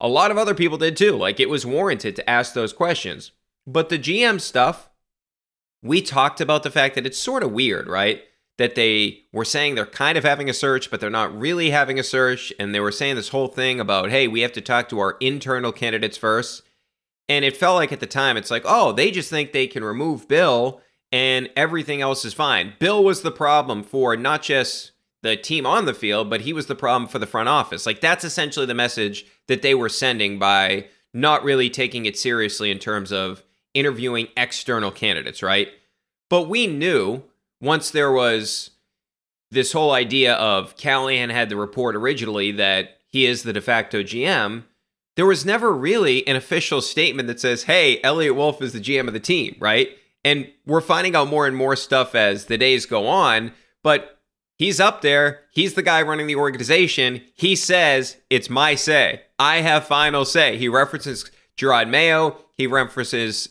[0.00, 1.12] A lot of other people did too.
[1.12, 3.32] Like it was warranted to ask those questions.
[3.66, 4.88] But the GM stuff,
[5.82, 8.22] we talked about the fact that it's sort of weird, right?
[8.56, 11.98] That they were saying they're kind of having a search, but they're not really having
[11.98, 12.52] a search.
[12.58, 15.16] And they were saying this whole thing about, hey, we have to talk to our
[15.20, 16.62] internal candidates first.
[17.28, 19.84] And it felt like at the time, it's like, oh, they just think they can
[19.84, 20.80] remove Bill
[21.12, 22.74] and everything else is fine.
[22.78, 26.66] Bill was the problem for not just the team on the field, but he was
[26.66, 27.86] the problem for the front office.
[27.86, 32.70] Like that's essentially the message that they were sending by not really taking it seriously
[32.70, 33.42] in terms of
[33.74, 35.68] interviewing external candidates, right?
[36.30, 37.22] But we knew
[37.60, 38.70] once there was
[39.50, 44.02] this whole idea of Callahan had the report originally that he is the de facto
[44.02, 44.64] GM,
[45.16, 49.08] there was never really an official statement that says, hey, Eliot Wolf is the GM
[49.08, 49.88] of the team, right?
[50.24, 53.52] And we're finding out more and more stuff as the days go on,
[53.82, 54.17] but
[54.58, 55.40] he's up there.
[55.50, 57.22] He's the guy running the organization.
[57.34, 59.22] He says, It's my say.
[59.38, 60.58] I have final say.
[60.58, 62.36] He references Jerod Mayo.
[62.56, 63.50] He references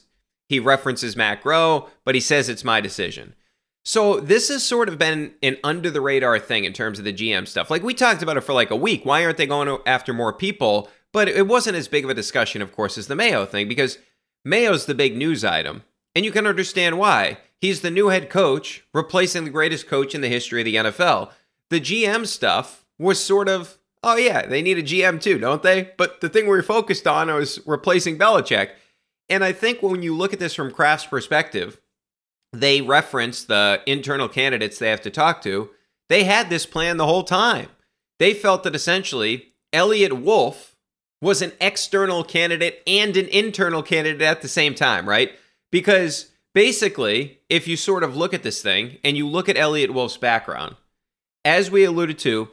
[0.49, 3.35] he references Matt Groh, but he says it's my decision.
[3.83, 7.13] So this has sort of been an under the radar thing in terms of the
[7.13, 7.69] GM stuff.
[7.69, 9.05] Like we talked about it for like a week.
[9.05, 10.89] Why aren't they going after more people?
[11.13, 13.97] But it wasn't as big of a discussion, of course, as the Mayo thing because
[14.43, 15.83] Mayo's the big news item.
[16.15, 17.37] And you can understand why.
[17.59, 21.31] He's the new head coach, replacing the greatest coach in the history of the NFL.
[21.69, 25.91] The GM stuff was sort of, oh yeah, they need a GM too, don't they?
[25.97, 28.69] But the thing we were focused on was replacing Belichick.
[29.29, 31.81] And I think when you look at this from Kraft's perspective,
[32.53, 35.69] they reference the internal candidates they have to talk to.
[36.09, 37.69] They had this plan the whole time.
[38.19, 40.75] They felt that essentially Eliot Wolf
[41.21, 45.31] was an external candidate and an internal candidate at the same time, right?
[45.71, 49.93] Because basically, if you sort of look at this thing and you look at Eliot
[49.93, 50.75] Wolf's background,
[51.45, 52.49] as we alluded to,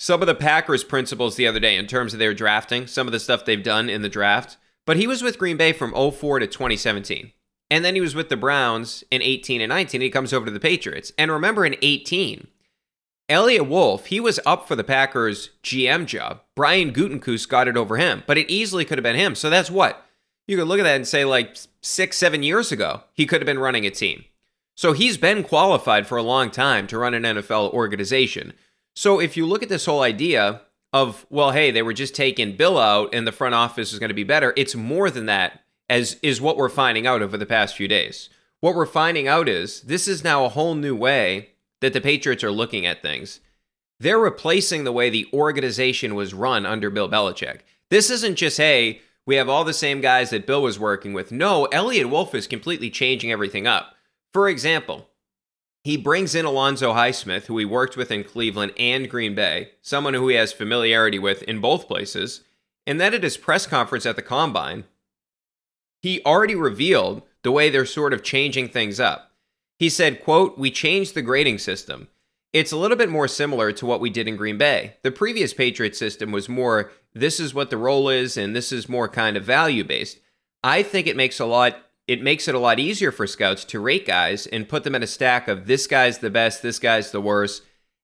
[0.00, 3.12] some of the Packers' principles the other day in terms of their drafting, some of
[3.12, 6.40] the stuff they've done in the draft, but he was with Green Bay from 04
[6.40, 7.30] to 2017.
[7.70, 10.00] And then he was with the Browns in 18 and 19.
[10.00, 11.12] he comes over to the Patriots.
[11.16, 12.48] And remember in 18,
[13.28, 16.40] Eliot Wolf, he was up for the Packers GM job.
[16.56, 19.36] Brian Gutekunst got it over him, but it easily could have been him.
[19.36, 20.04] So that's what?
[20.50, 23.46] You could look at that and say, like six, seven years ago, he could have
[23.46, 24.24] been running a team.
[24.76, 28.54] So he's been qualified for a long time to run an NFL organization.
[28.94, 32.56] So if you look at this whole idea of, well, hey, they were just taking
[32.56, 35.60] Bill out and the front office is going to be better, it's more than that,
[35.88, 38.28] as is what we're finding out over the past few days.
[38.60, 42.44] What we're finding out is this is now a whole new way that the Patriots
[42.44, 43.40] are looking at things.
[43.98, 47.60] They're replacing the way the organization was run under Bill Belichick.
[47.90, 51.30] This isn't just, hey, we have all the same guys that Bill was working with.
[51.30, 53.94] No, Eliot Wolf is completely changing everything up.
[54.32, 55.06] For example,
[55.84, 60.14] he brings in Alonzo Highsmith, who he worked with in Cleveland and Green Bay, someone
[60.14, 62.42] who he has familiarity with in both places,
[62.88, 64.82] and then at his press conference at the Combine,
[66.02, 69.30] he already revealed the way they're sort of changing things up.
[69.78, 72.08] He said, quote, We changed the grading system.
[72.52, 74.96] It's a little bit more similar to what we did in Green Bay.
[75.04, 78.88] The previous Patriot system was more this is what the role is and this is
[78.88, 80.18] more kind of value based.
[80.62, 83.78] I think it makes a lot it makes it a lot easier for scouts to
[83.78, 87.12] rate guys and put them in a stack of this guy's the best, this guy's
[87.12, 87.62] the worst,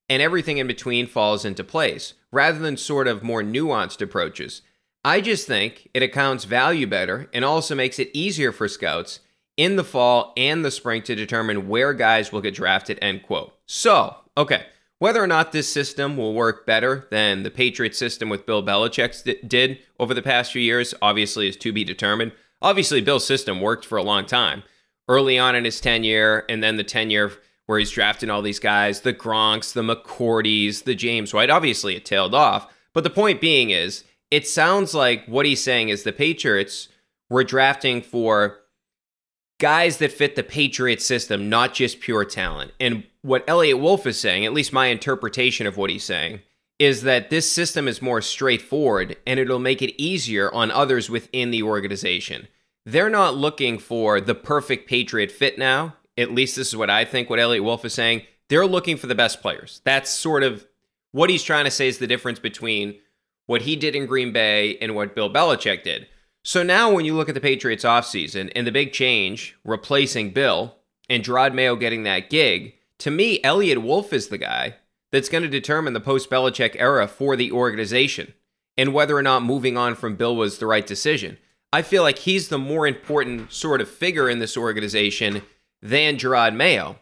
[0.09, 4.63] and everything in between falls into place rather than sort of more nuanced approaches.
[5.05, 9.21] I just think it accounts value better and also makes it easier for scouts
[9.57, 13.55] in the fall and the spring to determine where guys will get drafted, end quote.
[13.67, 14.67] So, okay,
[14.99, 19.47] whether or not this system will work better than the Patriot system with Bill Belichick
[19.47, 22.33] did over the past few years, obviously, is to be determined.
[22.63, 24.63] Obviously, Bill's system worked for a long time.
[25.09, 27.33] Early on in his tenure, and then the tenure
[27.67, 31.51] where he's drafting all these guys the Gronks, the McCourties, the James White.
[31.51, 32.73] Obviously, it tailed off.
[32.93, 36.89] But the point being is, it sounds like what he's saying is the Patriots
[37.29, 38.61] were drafting for
[39.59, 42.73] guys that fit the Patriot system, not just pure talent.
[42.79, 46.41] And what Eliot Wolf is saying, at least my interpretation of what he's saying,
[46.79, 51.51] is that this system is more straightforward and it'll make it easier on others within
[51.51, 52.49] the organization.
[52.85, 55.97] They're not looking for the perfect Patriot fit now.
[56.19, 58.23] At least this is what I think what Eliot Wolf is saying.
[58.49, 59.81] They're looking for the best players.
[59.85, 60.67] That's sort of
[61.13, 62.97] what he's trying to say is the difference between
[63.47, 66.07] what he did in Green Bay and what Bill Belichick did.
[66.47, 70.77] So now when you look at the Patriots offseason and the big change, replacing Bill
[71.11, 74.77] and Jerod Mayo getting that gig, to me, Eliot Wolf is the guy
[75.11, 78.33] that's going to determine the post Belichick era for the organization
[78.77, 81.37] and whether or not moving on from Bill was the right decision.
[81.73, 85.43] I feel like he's the more important sort of figure in this organization
[85.83, 87.01] than Jerod Mayo.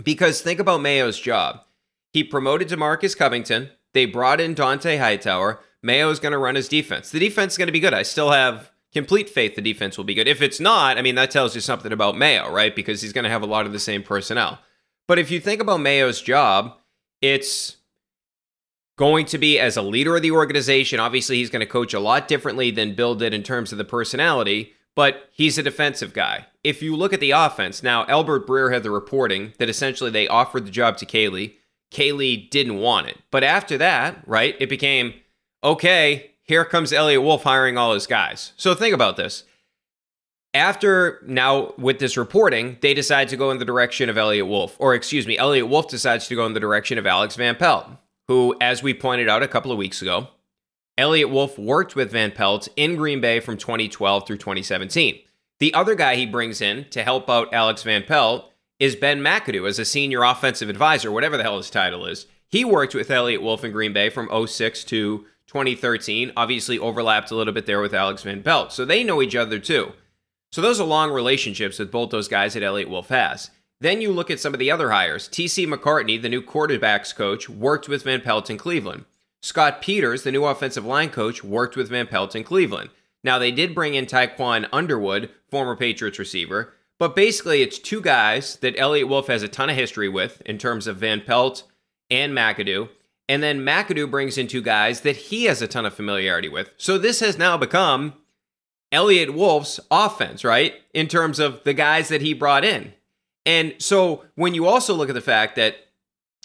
[0.00, 1.64] Because think about Mayo's job.
[2.12, 3.70] He promoted DeMarcus Covington.
[3.92, 5.58] They brought in Dont'a Hightower.
[5.88, 7.10] Mayo is going to run his defense.
[7.10, 7.94] The defense is going to be good.
[7.94, 10.28] I still have complete faith the defense will be good.
[10.28, 12.76] If it's not, I mean, that tells you something about Mayo, right?
[12.76, 14.60] Because he's going to have a lot of the same personnel.
[15.06, 16.76] But if you think about Mayo's job,
[17.22, 17.78] it's
[18.98, 21.00] going to be as a leader of the organization.
[21.00, 23.84] Obviously, he's going to coach a lot differently than Bill did in terms of the
[23.84, 26.46] personality, but he's a defensive guy.
[26.64, 30.28] If you look at the offense, now Albert Breer had the reporting that essentially they
[30.28, 31.56] offered the job to Caley.
[31.90, 33.18] Caley didn't want it.
[33.30, 35.14] But after that, right, it became
[35.62, 38.52] okay, here comes Eliot Wolf hiring all his guys.
[38.56, 39.44] So think about this.
[40.54, 44.76] After now, with this reporting, they decide to go in the direction of Eliot Wolf,
[44.78, 47.86] or excuse me, Eliot Wolf decides to go in the direction of Alex Van Pelt,
[48.28, 50.28] who, as we pointed out a couple of weeks ago,
[50.96, 55.20] Eliot Wolf worked with Van Pelt in Green Bay from 2012 through 2017.
[55.60, 58.50] The other guy he brings in to help out Alex Van Pelt
[58.80, 62.26] is Ben McAdoo as a senior offensive advisor, whatever the hell his title is.
[62.48, 66.32] He worked with Eliot Wolf in Green Bay from 06 to 2013.
[66.36, 68.72] Obviously, overlapped a little bit there with Alex Van Pelt.
[68.72, 69.92] So they know each other too.
[70.52, 73.50] So those are long relationships that both those guys at Eliot Wolf has.
[73.80, 75.28] Then you look at some of the other hires.
[75.28, 79.04] TC McCartney, the new quarterbacks coach, worked with Van Pelt in Cleveland.
[79.40, 82.90] Scott Peters, the new offensive line coach, worked with Van Pelt in Cleveland.
[83.22, 88.56] Now, they did bring in Tiquan Underwood, former Patriots receiver, but basically it's two guys
[88.56, 91.62] that Eliot Wolf has a ton of history with in terms of Van Pelt
[92.10, 92.88] and McAdoo.
[93.28, 96.70] And then McAdoo brings in two guys that he has a ton of familiarity with.
[96.78, 98.14] So this has now become
[98.90, 100.74] Eliot Wolf's offense, right?
[100.94, 102.94] In terms of the guys that he brought in.
[103.44, 105.76] And so when you also look at the fact that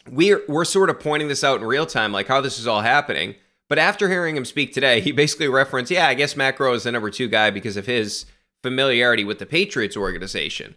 [0.09, 2.81] we're we're sort of pointing this out in real time, like how this is all
[2.81, 3.35] happening.
[3.69, 6.83] But after hearing him speak today, he basically referenced, yeah, I guess Matt Groh is
[6.83, 8.25] the number two guy because of his
[8.61, 10.75] familiarity with the Patriots organization.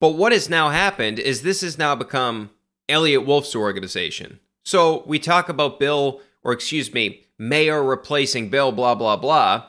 [0.00, 2.50] But what has now happened is this has now become
[2.88, 4.40] Eliot Wolf's organization.
[4.66, 9.66] So we talk about Bill, or excuse me, Mayo replacing Bill, blah, blah, blah.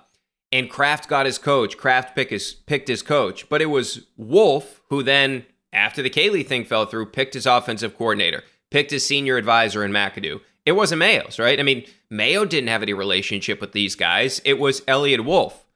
[0.52, 1.78] And Kraft got his coach.
[1.78, 3.48] Kraft pick his, picked his coach.
[3.48, 7.96] But it was Wolf who then, after the Caley thing fell through, picked his offensive
[7.96, 10.42] coordinator, picked his senior advisor in McAdoo.
[10.66, 11.60] It wasn't Mayo's, right?
[11.60, 14.42] I mean, Mayo didn't have any relationship with these guys.
[14.46, 15.68] It was Eliot Wolf.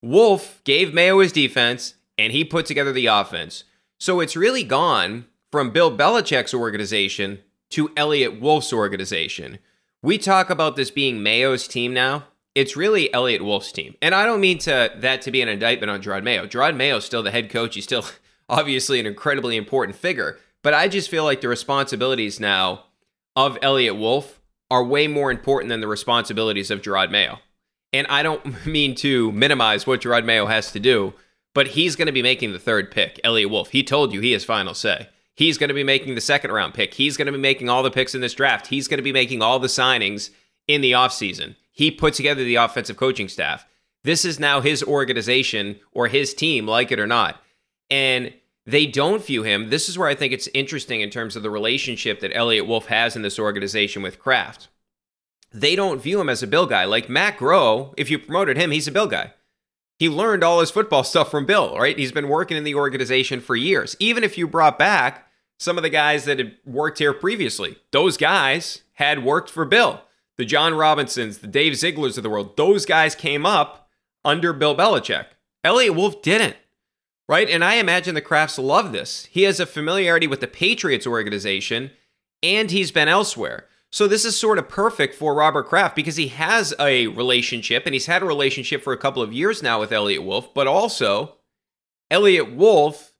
[0.00, 3.64] Wolf gave Mayo his defense, and he put together the offense.
[3.98, 7.40] So it's really gone from Bill Belichick's organization
[7.70, 9.58] to Eliot Wolf's organization.
[10.02, 12.24] We talk about this being Mayo's team now.
[12.54, 13.96] It's really Eliot Wolf's team.
[14.00, 16.46] And I don't mean to that to be an indictment on Jerod Mayo.
[16.46, 17.74] Jerod Mayo is still the head coach.
[17.74, 18.04] He's still
[18.48, 20.38] obviously an incredibly important figure.
[20.62, 22.84] But I just feel like the responsibilities now
[23.36, 24.40] of Eliot Wolf
[24.70, 27.38] are way more important than the responsibilities of Jerod Mayo.
[27.92, 31.14] And I don't mean to minimize what Jerod Mayo has to do,
[31.54, 33.70] but he's going to be making the third pick, Eliot Wolf.
[33.70, 35.08] He told you he has final say.
[35.34, 36.94] He's going to be making the second round pick.
[36.94, 38.68] He's going to be making all the picks in this draft.
[38.68, 40.30] He's going to be making all the signings
[40.68, 41.56] in the offseason.
[41.72, 43.66] He put together the offensive coaching staff.
[44.04, 47.42] This is now his organization or his team, like it or not.
[47.90, 48.32] And
[48.66, 49.70] they don't view him.
[49.70, 52.86] This is where I think it's interesting in terms of the relationship that Eliot Wolf
[52.86, 54.68] has in this organization with Kraft
[55.54, 56.84] they don't view him as a Bill guy.
[56.84, 59.32] Like Matt Groh, if you promoted him, he's a Bill guy.
[59.98, 61.98] He learned all his football stuff from Bill, right?
[61.98, 63.96] He's been working in the organization for years.
[64.00, 65.28] Even if you brought back
[65.58, 70.02] some of the guys that had worked here previously, those guys had worked for Bill.
[70.36, 73.88] The John Robinsons, the Dave Zieglers of the world, those guys came up
[74.24, 75.26] under Bill Belichick.
[75.62, 76.56] Eliot Wolf didn't,
[77.28, 77.48] right?
[77.48, 79.26] And I imagine the Krafts love this.
[79.26, 81.92] He has a familiarity with the Patriots organization
[82.42, 83.66] and he's been elsewhere.
[83.94, 87.94] So this is sort of perfect for Robert Kraft because he has a relationship and
[87.94, 91.36] he's had a relationship for a couple of years now with Eliot Wolf, but also
[92.10, 93.12] Eliot Wolf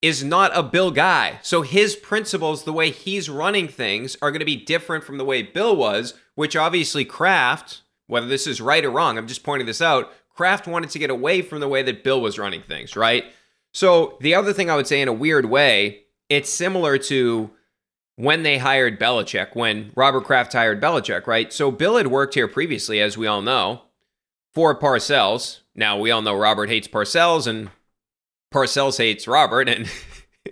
[0.00, 1.40] is not a Bill guy.
[1.42, 5.26] So his principles, the way he's running things, are going to be different from the
[5.26, 9.66] way Bill was, which obviously Kraft, whether this is right or wrong, I'm just pointing
[9.66, 12.96] this out, Kraft wanted to get away from the way that Bill was running things,
[12.96, 13.26] right?
[13.74, 17.50] So the other thing I would say in a weird way, it's similar to
[18.16, 21.52] when they hired Belichick, when Robert Kraft hired Belichick, right?
[21.52, 23.82] So Bill had worked here previously, as we all know,
[24.54, 25.60] for Parcells.
[25.74, 27.70] Now, we all know Robert hates Parcells and
[28.52, 29.68] Parcells hates Robert.
[29.68, 29.90] And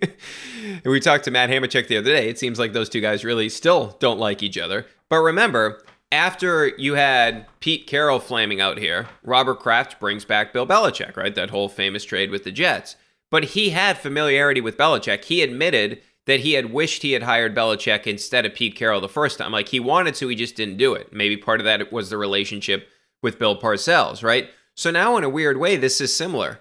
[0.85, 2.29] we talked to Matt Hamachek the other day.
[2.29, 4.87] It seems like those two guys really still don't like each other.
[5.09, 10.67] But remember, after you had Pete Carroll flaming out here, Robert Kraft brings back Bill
[10.67, 11.35] Belichick, right?
[11.35, 12.97] That whole famous trade with the Jets.
[13.31, 15.25] But he had familiarity with Belichick.
[15.25, 19.09] He admitted that he had wished he had hired Belichick instead of Pete Carroll the
[19.09, 19.53] first time.
[19.53, 21.13] Like he wanted to, he just didn't do it.
[21.13, 22.89] Maybe part of that was the relationship
[23.23, 24.49] with Bill Parcells, right?
[24.75, 26.61] So now, in a weird way, this is similar.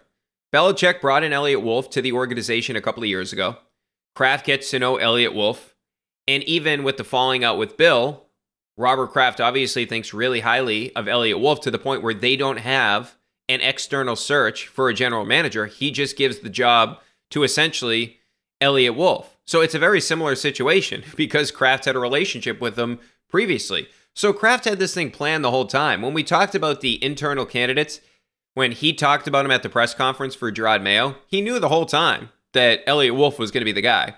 [0.54, 3.58] Belichick brought in Eliot Wolf to the organization a couple of years ago.
[4.16, 5.76] Kraft gets to know Eliot Wolf.
[6.28, 8.28] And even with the falling out with Bill,
[8.78, 12.58] Robert Kraft obviously thinks really highly of Eliot Wolf to the point where they don't
[12.58, 13.16] have
[13.50, 15.66] an external search for a general manager.
[15.66, 17.00] He just gives the job
[17.32, 18.20] to essentially
[18.62, 19.33] Eliot Wolf.
[19.46, 23.88] So it's a very similar situation because Kraft had a relationship with them previously.
[24.16, 26.02] So Kraft had this thing planned the whole time.
[26.02, 28.00] When we talked about the internal candidates,
[28.54, 31.70] when he talked about him at the press conference for Jerod Mayo, he knew the
[31.70, 34.16] whole time that Eliot Wolf was going to be the guy.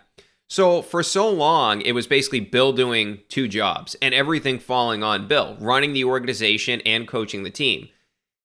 [0.47, 5.27] So for so long, it was basically Bill doing two jobs and everything falling on
[5.27, 7.89] Bill, running the organization and coaching the team.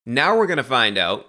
[0.07, 1.27] Now we're going to find out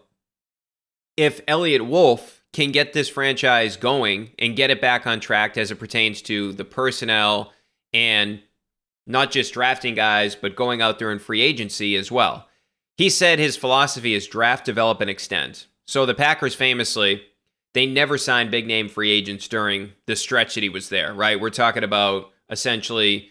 [1.17, 5.71] if Eliot Wolf can get this franchise going and get it back on track as
[5.71, 7.53] it pertains to the personnel
[7.93, 8.41] and
[9.07, 12.47] not just drafting guys, but going out there in free agency as well.
[12.97, 15.65] He said his philosophy is draft, develop, and extend.
[15.87, 17.23] So the Packers famously,
[17.73, 21.39] they never signed big name free agents during the stretch that he was there, right?
[21.39, 23.29] We're talking about essentially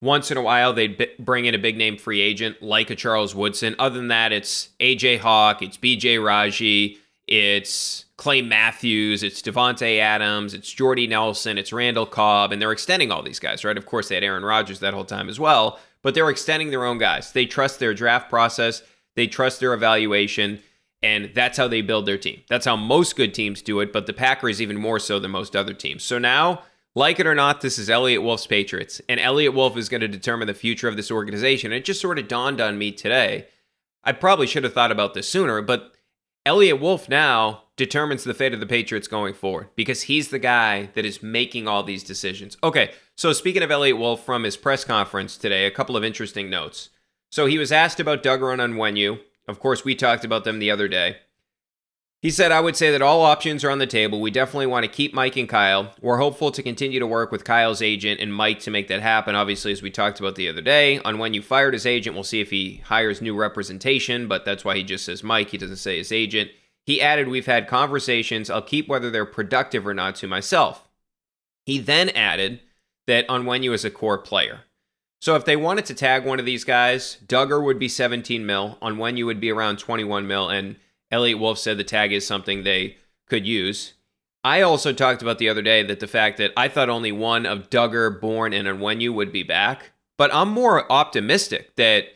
[0.00, 3.34] once in a while they'd bring in a big name free agent like a Charles
[3.34, 3.74] Woodson.
[3.78, 6.98] Other than that, it's AJ Hawk, it's BJ Raji,
[7.30, 13.12] it's Clay Matthews, it's Davante Adams, it's Jordy Nelson, it's Randall Cobb, and they're extending
[13.12, 13.78] all these guys, right?
[13.78, 16.84] Of course, they had Aaron Rodgers that whole time as well, but they're extending their
[16.84, 17.32] own guys.
[17.32, 18.82] They trust their draft process,
[19.14, 20.58] they trust their evaluation,
[21.02, 22.42] and that's how they build their team.
[22.48, 25.54] That's how most good teams do it, but the Packers even more so than most
[25.54, 26.02] other teams.
[26.02, 26.64] So now,
[26.96, 30.08] like it or not, this is Eliot Wolf's Patriots, and Eliot Wolf is going to
[30.08, 31.72] determine the future of this organization.
[31.72, 33.46] It just sort of dawned on me today.
[34.02, 35.94] I probably should have thought about this sooner, but
[36.50, 40.90] Eliot Wolf now determines the fate of the Patriots going forward because he's the guy
[40.94, 42.56] that is making all these decisions.
[42.64, 46.50] Okay, so speaking of Eliot Wolf from his press conference today, a couple of interesting
[46.50, 46.88] notes.
[47.30, 49.20] So he was asked about Dugger and Onwenu.
[49.46, 51.18] Of course, we talked about them the other day.
[52.22, 54.20] He said, I would say that all options are on the table.
[54.20, 55.94] We definitely want to keep Mike and Kyle.
[56.02, 59.34] We're hopeful to continue to work with Kyle's agent and Mike to make that happen.
[59.34, 62.50] Obviously, as we talked about the other day, Onwenu fired his agent, we'll see if
[62.50, 65.48] he hires new representation, but that's why he just says Mike.
[65.48, 66.50] He doesn't say his agent.
[66.84, 68.50] He added, We've had conversations.
[68.50, 70.86] I'll keep whether they're productive or not to myself.
[71.64, 72.60] He then added
[73.06, 74.60] that Onwenu is a core player.
[75.22, 78.76] So if they wanted to tag one of these guys, Dugger would be 17 mil,
[78.82, 80.76] Onwenu would be around 21 mil, and
[81.10, 82.96] Eliot Wolf said the tag is something they
[83.28, 83.94] could use.
[84.42, 87.44] I also talked about the other day that the fact that I thought only one
[87.44, 92.06] of Dugger, Bourne, and Onwenu would be back, but I'm more optimistic that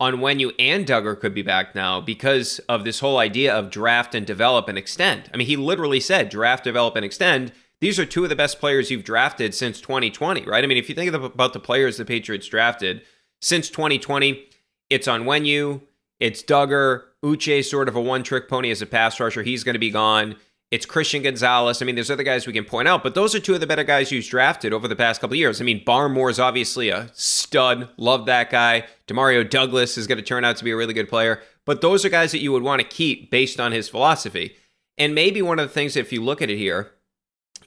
[0.00, 4.26] Onwenu and Dugger could be back now because of this whole idea of draft and
[4.26, 5.30] develop and extend.
[5.32, 7.52] I mean, he literally said draft, develop, and extend.
[7.80, 10.64] These are two of the best players you've drafted since 2020, right?
[10.64, 13.02] I mean, if you think about the players the Patriots drafted
[13.40, 14.44] since 2020,
[14.90, 15.82] it's Onwenu,
[16.18, 19.42] it's Dugger, Uche sort of a one trick pony as a pass rusher.
[19.42, 20.36] He's going to be gone.
[20.70, 21.82] It's Christian Gonzalez.
[21.82, 23.66] I mean, there's other guys we can point out, but those are two of the
[23.66, 25.60] better guys who's drafted over the past couple of years.
[25.60, 27.90] I mean, Barmore is obviously a stud.
[27.98, 28.86] Love that guy.
[29.06, 31.42] Demario Douglas is going to turn out to be a really good player.
[31.66, 34.56] But those are guys that you would want to keep based on his philosophy.
[34.96, 36.92] And maybe one of the things, if you look at it here,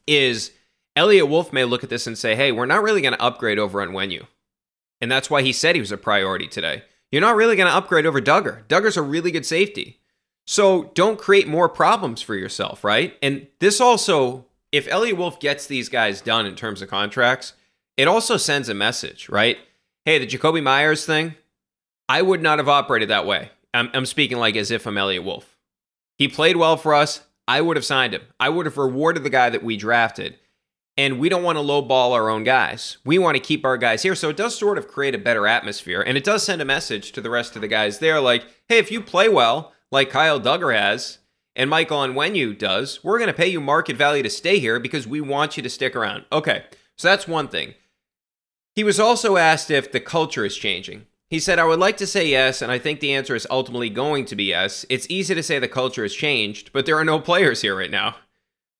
[0.07, 0.51] is
[0.95, 3.59] Eliot Wolf may look at this and say, hey, we're not really going to upgrade
[3.59, 4.25] over Onwenu.
[4.99, 6.83] And that's why he said he was a priority today.
[7.11, 8.65] You're not really going to upgrade over Dugger.
[8.67, 9.99] Dugger's a really good safety.
[10.47, 13.17] So don't create more problems for yourself, right?
[13.21, 17.53] And this also, if Eliot Wolf gets these guys done in terms of contracts,
[17.97, 19.57] it also sends a message, right?
[20.03, 21.35] Hey, the Jacoby Meyers thing,
[22.07, 23.49] I would not have operated that way.
[23.73, 25.57] I'm, I'm speaking like as if I'm Eliot Wolf.
[26.17, 27.21] He played well for us.
[27.47, 28.21] I would have signed him.
[28.39, 30.37] I would have rewarded the guy that we drafted.
[30.97, 32.97] And we don't want to lowball our own guys.
[33.03, 34.15] We want to keep our guys here.
[34.15, 36.01] So it does sort of create a better atmosphere.
[36.01, 38.77] And it does send a message to the rest of the guys there like, hey,
[38.77, 41.19] if you play well, like Kyle Dugger has,
[41.55, 45.07] and Michael Onwenu does, we're going to pay you market value to stay here because
[45.07, 46.25] we want you to stick around.
[46.31, 46.63] Okay,
[46.97, 47.73] so that's one thing.
[48.73, 51.05] He was also asked if the culture is changing.
[51.29, 53.89] He said, I would like to say yes, and I think the answer is ultimately
[53.89, 54.85] going to be yes.
[54.89, 57.89] It's easy to say the culture has changed, but there are no players here right
[57.89, 58.15] now.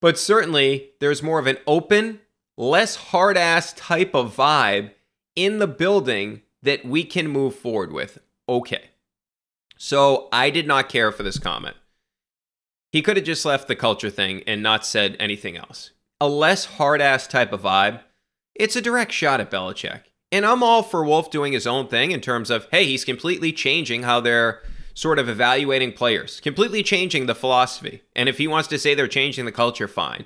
[0.05, 2.19] But certainly, there's more of an open,
[2.57, 4.91] less hard ass type of vibe
[5.35, 8.19] in the building that we can move forward with.
[8.47, 8.91] Okay.
[9.77, 11.75] So I did not care for this comment.
[12.91, 15.89] He could have just left the culture thing and not said anything else.
[16.21, 18.01] A less hard ass type of vibe,
[18.53, 20.01] it's a direct shot at Belichick.
[20.31, 23.51] And I'm all for Wolf doing his own thing in terms of, hey, he's completely
[23.51, 24.61] changing how they're
[24.95, 28.01] sort of evaluating players, completely changing the philosophy.
[28.15, 30.25] And if he wants to say they're changing the culture, fine.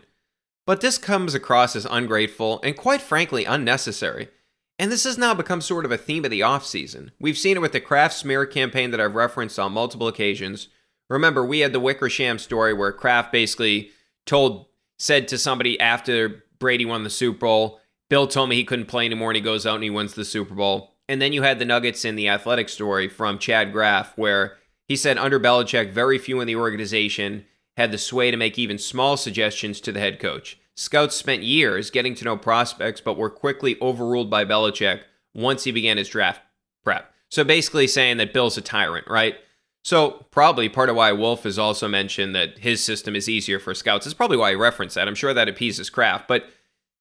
[0.65, 4.29] But this comes across as ungrateful and quite frankly unnecessary.
[4.77, 7.09] And this has now become sort of a theme of the offseason.
[7.19, 10.69] We've seen it with the Kraft smear campaign that I've referenced on multiple occasions.
[11.09, 13.89] Remember, we had the Wickersham story where Kraft basically
[14.27, 14.67] told,
[14.99, 19.05] said to somebody after Brady won the Super Bowl, Bill told me he couldn't play
[19.05, 20.95] anymore and he goes out and he wins the Super Bowl.
[21.09, 24.57] And then you had the Nuggets in the athletic story from Chad Graff, where
[24.87, 27.45] he said under Belichick, very few in the organization
[27.75, 30.59] had the sway to make even small suggestions to the head coach.
[30.75, 35.01] Scouts spent years getting to know prospects, but were quickly overruled by Belichick
[35.33, 36.41] once he began his draft
[36.83, 37.11] prep.
[37.29, 39.35] So basically saying that Bill's a tyrant, right?
[39.83, 43.73] So probably part of why Wolf has also mentioned that his system is easier for
[43.73, 45.07] scouts is probably why he referenced that.
[45.07, 46.49] I'm sure that appeases Kraft, but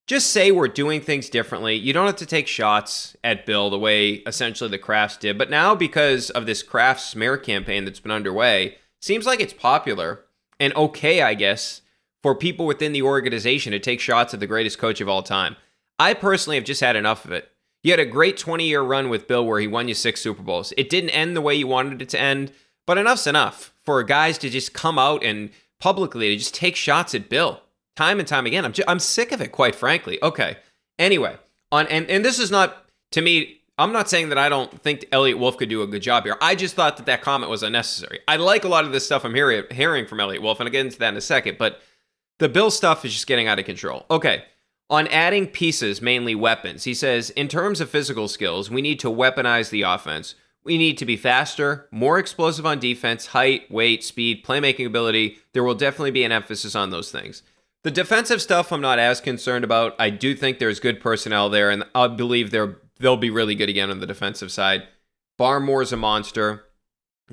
[0.09, 1.75] just say we're doing things differently.
[1.77, 5.37] You don't have to take shots at Bill the way essentially the Krafts did.
[5.37, 10.25] But now because of this Kraft smear campaign that's been underway, seems like it's popular
[10.59, 11.83] and okay, I guess,
[12.23, 15.57] for people within the organization to take shots at the greatest coach of all time.
[15.99, 17.53] I personally have just had enough of it.
[17.83, 20.43] You had a great 20 year run with Bill where he won you six Super
[20.43, 20.73] Bowls.
[20.79, 22.51] It didn't end the way you wanted it to end,
[22.87, 27.15] but enough's enough for guys to just come out and publicly to just take shots
[27.15, 27.61] at Bill
[27.99, 28.65] time and time again.
[28.65, 30.19] I'm, just, I'm sick of it, quite frankly.
[30.23, 30.57] Okay.
[31.01, 31.37] Anyway,
[31.73, 35.07] on and, and this is not, to me, I'm not saying that I don't think
[35.11, 36.37] Eliot Wolf could do a good job here.
[36.41, 38.21] I just thought that that comment was unnecessary.
[38.29, 40.73] I like a lot of this stuff I'm hearing, hearing from Eliot Wolf, and I'll
[40.73, 41.81] get into that in a second, but
[42.39, 44.07] the Bill stuff is just getting out of control.
[44.11, 44.45] Okay.
[44.91, 49.11] On adding pieces, mainly weapons, he says, in terms of physical skills, we need to
[49.11, 50.37] weaponize the offense.
[50.65, 55.39] We need to be faster, more explosive on defense, height, weight, speed, playmaking ability.
[55.53, 57.43] There will definitely be an emphasis on those things.
[57.89, 59.97] The defensive stuff, I'm not as concerned about.
[59.99, 63.71] I do think there's good personnel there, and I believe they're, they'll be really good
[63.71, 64.87] again on the defensive side.
[65.39, 66.67] Barmore's a monster.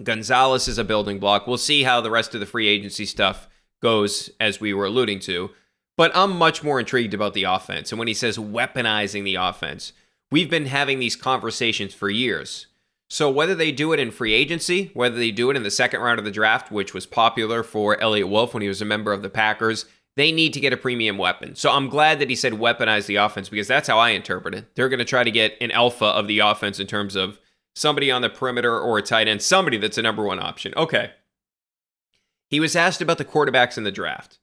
[0.01, 1.45] Gonzalez is a building block.
[1.45, 3.49] We'll see how the rest of the free agency stuff
[3.81, 5.49] goes, as we were alluding to.
[5.97, 7.91] But I'm much more intrigued about the offense.
[7.91, 9.91] And when he says weaponizing the offense,
[10.31, 12.67] we've been having these conversations for years.
[13.09, 15.99] So whether they do it in free agency, whether they do it in the second
[15.99, 19.11] round of the draft, which was popular for Eliot Wolf when he was a member
[19.11, 19.85] of the Packers,
[20.15, 21.55] they need to get a premium weapon.
[21.55, 24.75] So I'm glad that he said weaponize the offense because that's how I interpret it.
[24.75, 27.39] They're going to try to get an alpha of the offense in terms of
[27.75, 30.73] somebody on the perimeter or a tight end, somebody that's a number one option.
[30.77, 31.11] Okay.
[32.49, 34.39] He was asked about the quarterbacks in the draft.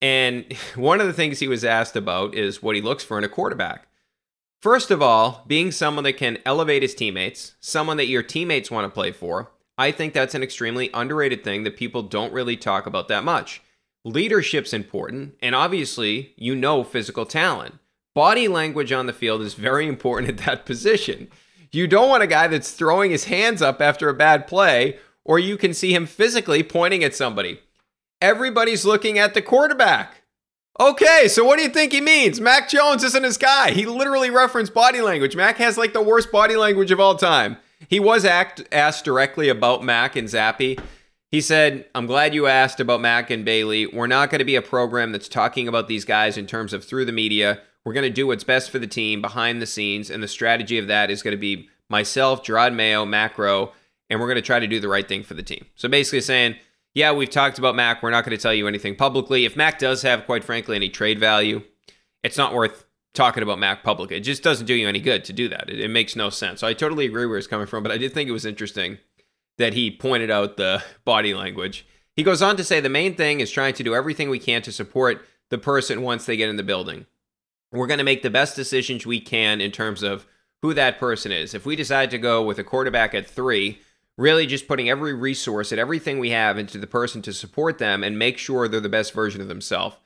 [0.00, 3.24] And one of the things he was asked about is what he looks for in
[3.24, 3.88] a quarterback.
[4.62, 8.86] First of all, being someone that can elevate his teammates, someone that your teammates want
[8.86, 12.86] to play for, I think that's an extremely underrated thing that people don't really talk
[12.86, 13.60] about that much.
[14.04, 17.76] Leadership's important, and obviously, you know physical talent.
[18.14, 21.28] Body language on the field is very important at that position.
[21.72, 25.38] You don't want a guy that's throwing his hands up after a bad play, or
[25.38, 27.60] you can see him physically pointing at somebody.
[28.20, 30.22] Everybody's looking at the quarterback.
[30.78, 32.40] Okay, so what do you think he means?
[32.40, 33.70] Mac Jones isn't his guy.
[33.70, 35.36] He literally referenced body language.
[35.36, 37.56] Mac has like the worst body language of all time.
[37.88, 40.80] He was act, asked directly about Mac and Zappe.
[41.34, 43.88] He said, I'm glad you asked about Mac and Bailey.
[43.88, 46.84] We're not going to be a program that's talking about these guys in terms of
[46.84, 47.60] through the media.
[47.84, 50.10] We're going to do what's best for the team behind the scenes.
[50.10, 53.72] And the strategy of that is going to be myself, Jerod Mayo, Matt Groh,
[54.08, 55.66] and we're going to try to do the right thing for the team.
[55.74, 56.54] So basically saying,
[56.94, 58.00] yeah, we've talked about Mac.
[58.00, 59.44] We're not going to tell you anything publicly.
[59.44, 61.64] If Mac does have, quite frankly, any trade value,
[62.22, 64.18] it's not worth talking about Mac publicly.
[64.18, 65.68] It just doesn't do you any good to do that.
[65.68, 66.60] It, it makes no sense.
[66.60, 68.98] So I totally agree where he's coming from, but I did think it was interesting
[69.58, 71.86] that he pointed out the body language.
[72.16, 74.62] He goes on to say the main thing is trying to do everything we can
[74.62, 77.06] to support the person once they get in the building.
[77.72, 80.26] We're going to make the best decisions we can in terms of
[80.62, 81.54] who that person is.
[81.54, 83.80] If we decide to go with a quarterback at three,
[84.16, 88.04] really just putting every resource and everything we have into the person to support them
[88.04, 89.96] and make sure they're the best version of themselves.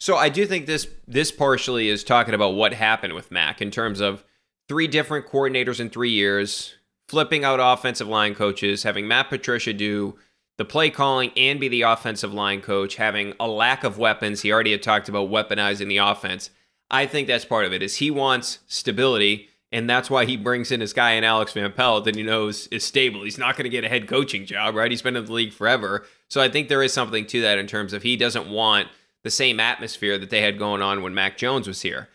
[0.00, 3.70] So I do think this this partially is talking about what happened with Mac in
[3.70, 4.24] terms of
[4.68, 6.74] three different coordinators in 3 years,
[7.08, 10.16] flipping out offensive line coaches, having Matt Patricia do
[10.58, 14.42] the play calling and be the offensive line coach, having a lack of weapons.
[14.42, 16.50] He already had talked about weaponizing the offense.
[16.90, 17.82] I think that's part of it.
[17.82, 21.72] Is he wants stability and that's why he brings in this guy in Alex Van
[21.72, 23.22] Pelt that he knows is stable.
[23.22, 24.90] He's not going to get a head coaching job, right?
[24.90, 26.06] He's been in the league forever.
[26.28, 28.88] So I think there is something to that in terms of he doesn't want
[29.24, 32.08] the same atmosphere that they had going on when Mac Jones was here.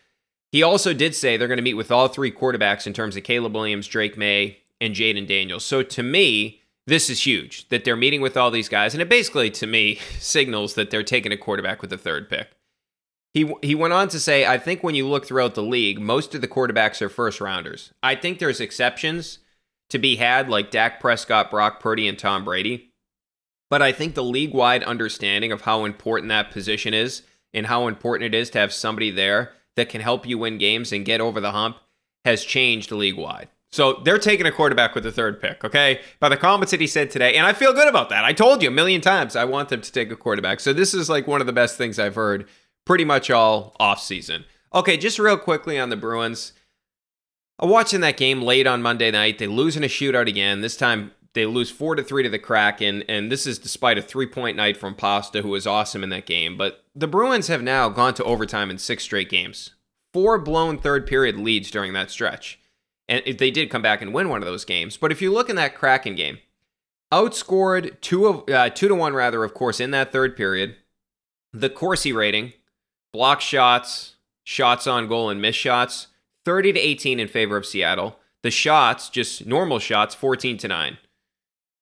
[0.51, 3.23] He also did say they're going to meet with all three quarterbacks in terms of
[3.23, 5.63] Caleb Williams, Drake Maye, and Jayden Daniels.
[5.63, 8.93] So to me, this is huge that they're meeting with all these guys.
[8.93, 12.49] And it basically, to me, signals that they're taking a quarterback with the third pick.
[13.33, 16.35] He he went on to say, I think when you look throughout the league, most
[16.35, 17.91] of the quarterbacks are first rounders.
[18.03, 19.39] I think there's exceptions
[19.89, 22.91] to be had, like Dak Prescott, Brock Purdy, and Tom Brady.
[23.71, 27.23] But I think the league wide understanding of how important that position is
[27.55, 30.91] and how important it is to have somebody there that can help you win games
[30.91, 31.77] and get over the hump
[32.25, 33.49] has changed league wide.
[33.73, 36.01] So they're taking a quarterback with the third pick, okay?
[36.19, 38.23] By the comments that he said today, and I feel good about that.
[38.23, 40.59] I told you a million times I want them to take a quarterback.
[40.59, 42.47] So this is like one of the best things I've heard
[42.85, 44.45] pretty much all off season.
[44.75, 46.53] Okay, just real quickly on the Bruins.
[47.57, 49.39] I'm watching that game late on Monday night.
[49.39, 50.61] They lose in a shootout again.
[50.61, 54.03] This time they lose four to three to the Kraken, and this is despite a
[54.03, 56.57] three point night from Pasta, who was awesome in that game.
[56.57, 59.71] But the Bruins have now gone to overtime in six straight games,
[60.13, 62.59] four blown third period leads during that stretch,
[63.07, 64.97] and they did come back and win one of those games.
[64.97, 66.39] But if you look in that Kraken game,
[67.11, 70.75] outscored two of uh, two to one rather, of course, in that third period.
[71.51, 72.53] The Corsi rating,
[73.11, 76.07] block shots, shots on goal, and missed shots,
[76.45, 78.19] thirty to eighteen in favor of Seattle.
[78.41, 80.97] The shots, just normal shots, fourteen to nine.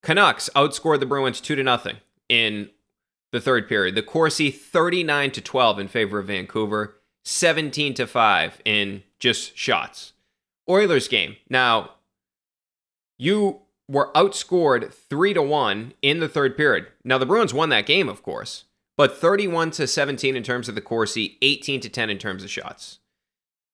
[0.04, 1.98] Canucks outscored the Bruins 2 to nothing
[2.28, 2.70] in
[3.32, 3.96] the third period.
[3.96, 10.14] The Corsi 39 to 12 in favor of Vancouver, 17 to 5 in just shots.
[10.72, 11.36] Oilers game.
[11.50, 11.92] Now,
[13.18, 16.88] you were outscored 3 to 1 in the third period.
[17.04, 18.64] Now the Bruins won that game, of course,
[18.98, 22.50] but 31 to 17 in terms of the Corsi, 18 to 10 in terms of
[22.50, 23.00] shots.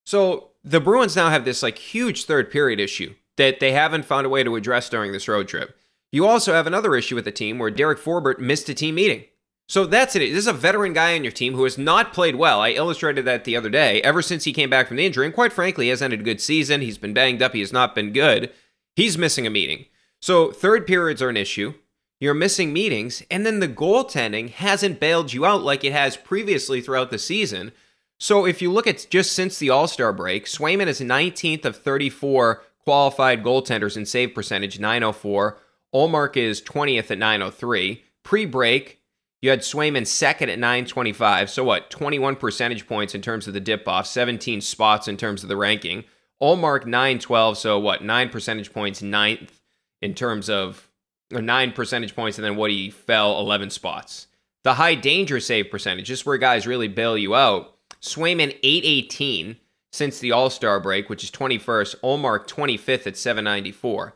[0.05, 4.25] So, the Bruins now have this like huge third period issue that they haven't found
[4.25, 5.77] a way to address during this road trip.
[6.11, 9.25] You also have another issue with the team where Derek Forbort missed a team meeting.
[9.67, 10.19] So that's it.
[10.19, 12.61] This is a veteran guy on your team who has not played well.
[12.61, 14.01] I illustrated that the other day.
[14.01, 16.23] Ever since he came back from the injury, and quite frankly, he has ended a
[16.23, 16.81] good season.
[16.81, 17.53] He's been banged up.
[17.53, 18.51] He has not been good.
[18.95, 19.85] He's missing a meeting.
[20.21, 21.73] So third periods are an issue.
[22.19, 26.81] You're missing meetings, and then the goaltending hasn't bailed you out like it has previously
[26.81, 27.73] throughout the season.
[28.19, 31.75] So if you look at just since the All Star break, Swayman is 19th of
[31.75, 35.59] 34 qualified goaltenders in save percentage, 904.
[35.93, 38.03] Ullmark is 20th at 903.
[38.23, 38.99] Pre break,
[39.41, 41.49] you had Swayman second at 925.
[41.49, 41.89] So what?
[41.89, 45.57] 21 percentage points in terms of the dip off, 17 spots in terms of the
[45.57, 46.03] ranking.
[46.41, 47.57] Ullmark 912.
[47.57, 48.03] So what?
[48.03, 49.61] Nine percentage points, ninth
[50.01, 50.89] in terms of,
[51.31, 54.27] nine percentage points, and then what he fell 11 spots.
[54.63, 57.75] The high danger save percentage, just where guys really bail you out.
[58.01, 59.57] Swayman 818
[59.91, 61.95] since the All Star break, which is 21st.
[62.01, 64.15] Ullmark 25th at 794.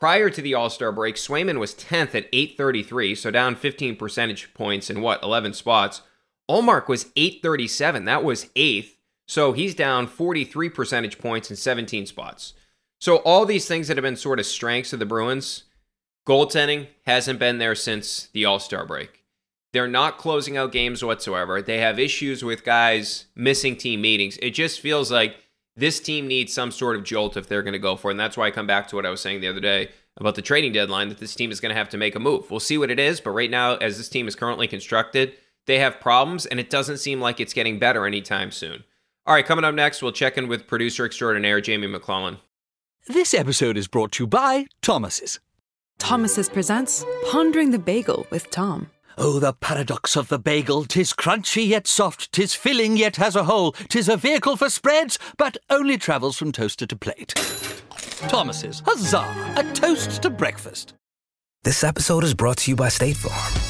[0.00, 4.52] Prior to the All Star break, Swayman was 10th at 833, so down 15 percentage
[4.54, 6.00] points in what, 11 spots.
[6.50, 8.96] Ullmark was 837, that was eighth,
[9.28, 12.54] so he's down 43 percentage points in 17 spots.
[12.98, 15.64] So all these things that have been sort of strengths of the Bruins,
[16.26, 19.24] goaltending hasn't been there since the All Star break.
[19.72, 21.60] They're not closing out games whatsoever.
[21.60, 24.38] They have issues with guys missing team meetings.
[24.38, 25.36] It just feels like
[25.80, 28.14] this team needs some sort of jolt if they're going to go for it.
[28.14, 30.34] And that's why I come back to what I was saying the other day about
[30.34, 32.50] the trading deadline that this team is going to have to make a move.
[32.50, 35.34] We'll see what it is, but right now, as this team is currently constructed,
[35.66, 38.84] they have problems, and it doesn't seem like it's getting better anytime soon.
[39.26, 42.38] All right, coming up next, we'll check in with producer extraordinaire Jamie McClellan.
[43.06, 45.40] This episode is brought to you by Thomas's.
[45.98, 48.90] Thomas's presents Pondering the Bagel with Tom.
[49.18, 50.84] Oh, the paradox of the bagel!
[50.84, 55.18] Tis crunchy yet soft, tis filling yet has a hole, tis a vehicle for spreads,
[55.36, 57.34] but only travels from toaster to plate.
[58.28, 59.54] Thomas's, huzzah!
[59.56, 60.94] A toast to breakfast.
[61.64, 63.69] This episode is brought to you by State Farm.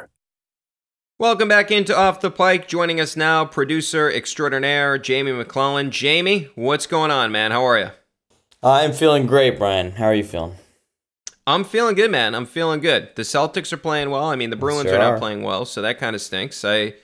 [1.21, 2.67] Welcome back into Off the Pike.
[2.67, 5.91] Joining us now, producer extraordinaire Jamie McClellan.
[5.91, 7.51] Jamie, what's going on, man?
[7.51, 7.89] How are you?
[8.63, 9.91] I'm feeling great, Brian.
[9.91, 10.55] How are you feeling?
[11.45, 12.33] I'm feeling good, man.
[12.33, 13.09] I'm feeling good.
[13.15, 14.25] The Celtics are playing well.
[14.25, 15.19] I mean, the Bruins Sure are not are.
[15.19, 16.65] playing well, so that kind of stinks.
[16.65, 16.95] I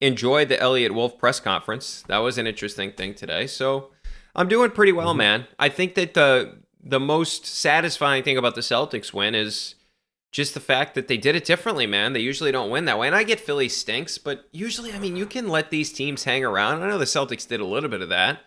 [0.00, 2.02] enjoyed the Eliot Wolf press conference.
[2.08, 3.46] That was an interesting thing today.
[3.46, 3.90] So
[4.34, 5.18] I'm doing pretty well, Mm-hmm.
[5.18, 5.46] man.
[5.58, 9.74] I think that the the most satisfying thing about the Celtics win is
[10.36, 12.12] just the fact that they did it differently, man.
[12.12, 13.06] They usually don't win that way.
[13.06, 16.44] And I get Philly stinks, but usually, I mean, you can let these teams hang
[16.44, 16.82] around.
[16.82, 18.40] I know the Celtics did a little bit of that,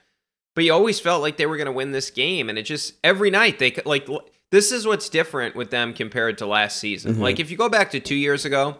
[0.53, 2.47] but you always felt like they were going to win this game.
[2.47, 4.07] And it just, every night, they could- like,
[4.51, 7.13] this is what's different with them compared to last season.
[7.13, 7.23] Mm-hmm.
[7.23, 8.77] Like, if you go back to two years ago,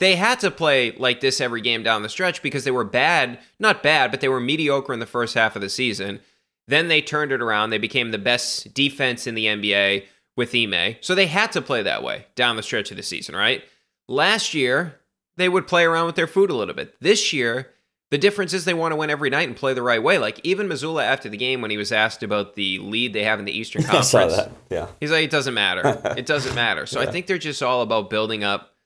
[0.00, 3.38] they had to play like this every game down the stretch because they were bad,
[3.60, 6.18] not bad, but they were mediocre in the first half of the season.
[6.66, 7.70] Then they turned it around.
[7.70, 10.06] They became the best defense in the NBA
[10.38, 10.94] with Ime.
[11.00, 13.64] So they had to play that way down the stretch of the season, right?
[14.06, 15.00] Last year,
[15.36, 16.94] they would play around with their food a little bit.
[17.00, 17.70] This year,
[18.12, 20.16] the difference is they want to win every night and play the right way.
[20.16, 23.40] Like even Mazzulla after the game, when he was asked about the lead they have
[23.40, 24.52] in the Eastern I Conference, saw that.
[24.70, 24.86] Yeah.
[25.00, 26.00] He's like, it doesn't matter.
[26.16, 26.86] It doesn't matter.
[26.86, 28.76] So I think they're just all about building up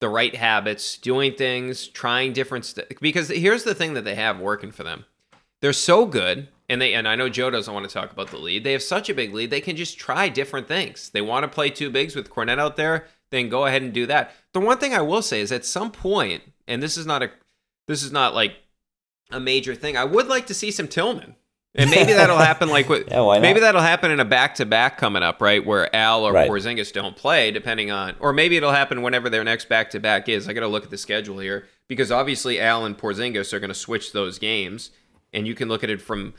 [0.00, 2.86] the right habits, doing things, trying different stuff.
[3.02, 5.04] Because here's the thing that they have working for them
[5.60, 6.48] they're so good.
[6.72, 8.64] And they and I know Joe doesn't want to talk about the lead.
[8.64, 11.10] They have such a big lead, they can just try different things.
[11.10, 14.06] They want to play two bigs with Kornet out there, then go ahead and do
[14.06, 14.32] that.
[14.54, 17.30] The one thing I will say is at some point, and this is not a
[17.88, 18.54] this is not like
[19.30, 19.98] a major thing.
[19.98, 21.36] I would like to see some Tillman.
[21.74, 23.42] And maybe that'll happen like with Yeah, why not?
[23.42, 25.64] maybe that'll happen in a back to back coming up, right?
[25.64, 26.50] Where Al or Right.
[26.50, 30.26] Porzingis don't play, depending on or maybe it'll happen whenever their next back to back
[30.28, 30.48] is.
[30.48, 31.66] I gotta look at the schedule here.
[31.86, 34.90] Because obviously Al and Porzingis are gonna switch those games.
[35.34, 36.34] And you can look at it from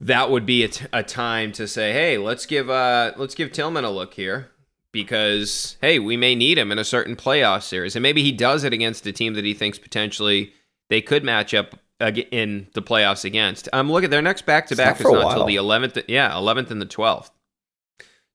[0.00, 3.52] that would be a, t- a time to say, hey, let's give uh let's give
[3.52, 4.50] Tillman a look here
[4.92, 8.64] because hey, we may need him in a certain playoff series, and maybe he does
[8.64, 10.52] it against a team that he thinks potentially
[10.88, 13.68] they could match up in the playoffs against.
[13.72, 15.98] Um, look at their next back to back is not until the eleventh.
[16.08, 17.30] Yeah, eleventh and the twelfth.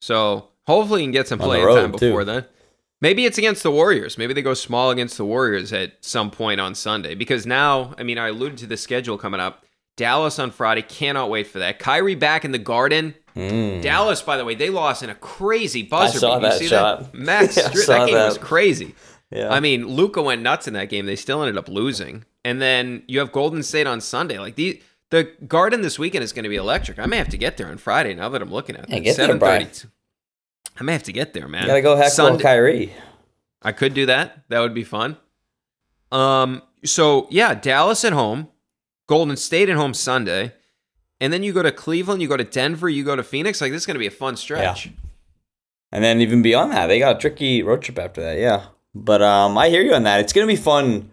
[0.01, 2.25] So hopefully, you can get some playing time before too.
[2.25, 2.45] then.
[3.01, 4.17] Maybe it's against the Warriors.
[4.17, 7.15] Maybe they go small against the Warriors at some point on Sunday.
[7.15, 9.65] Because now, I mean, I alluded to the schedule coming up.
[9.97, 10.81] Dallas on Friday.
[10.81, 11.79] Cannot wait for that.
[11.79, 13.15] Kyrie back in the Garden.
[13.35, 16.17] Dallas, by the way, they lost in a crazy buzzer.
[16.17, 16.19] Hmm.
[16.19, 16.43] saw beat.
[16.45, 16.99] You that see shot.
[17.11, 17.13] That?
[17.17, 18.95] Max, Yeah, I saw that game was crazy.
[19.29, 19.49] Yeah.
[19.51, 21.05] I mean, Luka went nuts in that game.
[21.05, 22.25] They still ended up losing.
[22.43, 24.37] And then you have Golden State on Sunday.
[24.39, 24.81] Like the
[25.11, 26.99] the Garden this weekend is going to be electric.
[26.99, 29.15] I may have to get there on Friday now that I'm looking at it.
[29.15, 29.67] There, Brian.
[30.79, 31.63] I may have to get there, man.
[31.63, 32.93] You gotta go heckle Sunday- Kyrie.
[33.61, 34.43] I could do that.
[34.49, 35.17] That would be fun.
[36.11, 36.61] Um.
[36.83, 38.47] So yeah, Dallas at home,
[39.11, 40.53] Golden State at home Sunday,
[41.19, 43.59] and then you go to Cleveland, you go to Denver, you go to Phoenix.
[43.59, 44.89] Like this is going to be a fun stretch.
[45.91, 48.37] And then even beyond that, they got a tricky road trip after that.
[48.37, 48.67] Yeah.
[48.95, 50.21] But um, I hear you on that.
[50.21, 51.11] It's gonna be fun.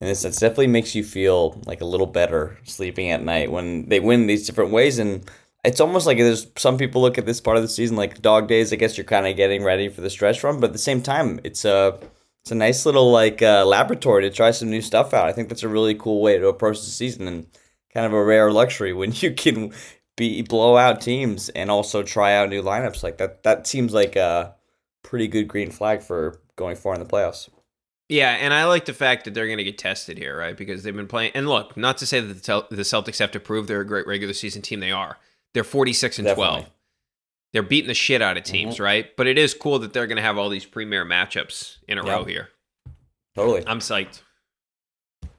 [0.00, 3.98] And it definitely makes you feel like a little better sleeping at night when they
[3.98, 5.00] win these different ways.
[5.00, 5.28] And
[5.64, 8.46] it's almost like there's some people look at this part of the season like dog
[8.46, 8.72] days.
[8.72, 11.02] I guess you're kind of getting ready for the stretch run, but at the same
[11.02, 11.98] time, it's a
[12.42, 15.28] it's a nice little like uh, laboratory to try some new stuff out.
[15.28, 17.46] I think that's a really cool way to approach the season and
[17.92, 19.72] kind of a rare luxury when you can
[20.16, 23.42] be blow out teams and also try out new lineups like that.
[23.42, 24.54] That seems like a
[25.02, 27.48] pretty good green flag for going far in the playoffs.
[28.08, 30.56] Yeah, and I like the fact that they're going to get tested here, right?
[30.56, 31.30] Because they've been playing.
[31.34, 34.34] And look, not to say that the, Celtics have to prove they're a great regular
[34.34, 34.80] season team.
[34.80, 35.16] They are.
[35.54, 36.36] They're 46 and 12.
[36.36, 36.72] Definitely.
[37.52, 38.84] They're beating the shit out of teams, mm-hmm.
[38.84, 39.16] right?
[39.16, 42.04] But it is cool that they're going to have all these premier matchups in a
[42.06, 42.12] Yeah.
[42.12, 42.50] row here.
[43.34, 43.64] Totally.
[43.66, 44.22] I'm psyched.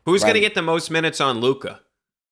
[0.05, 1.81] Who's going to get the most minutes on Luka?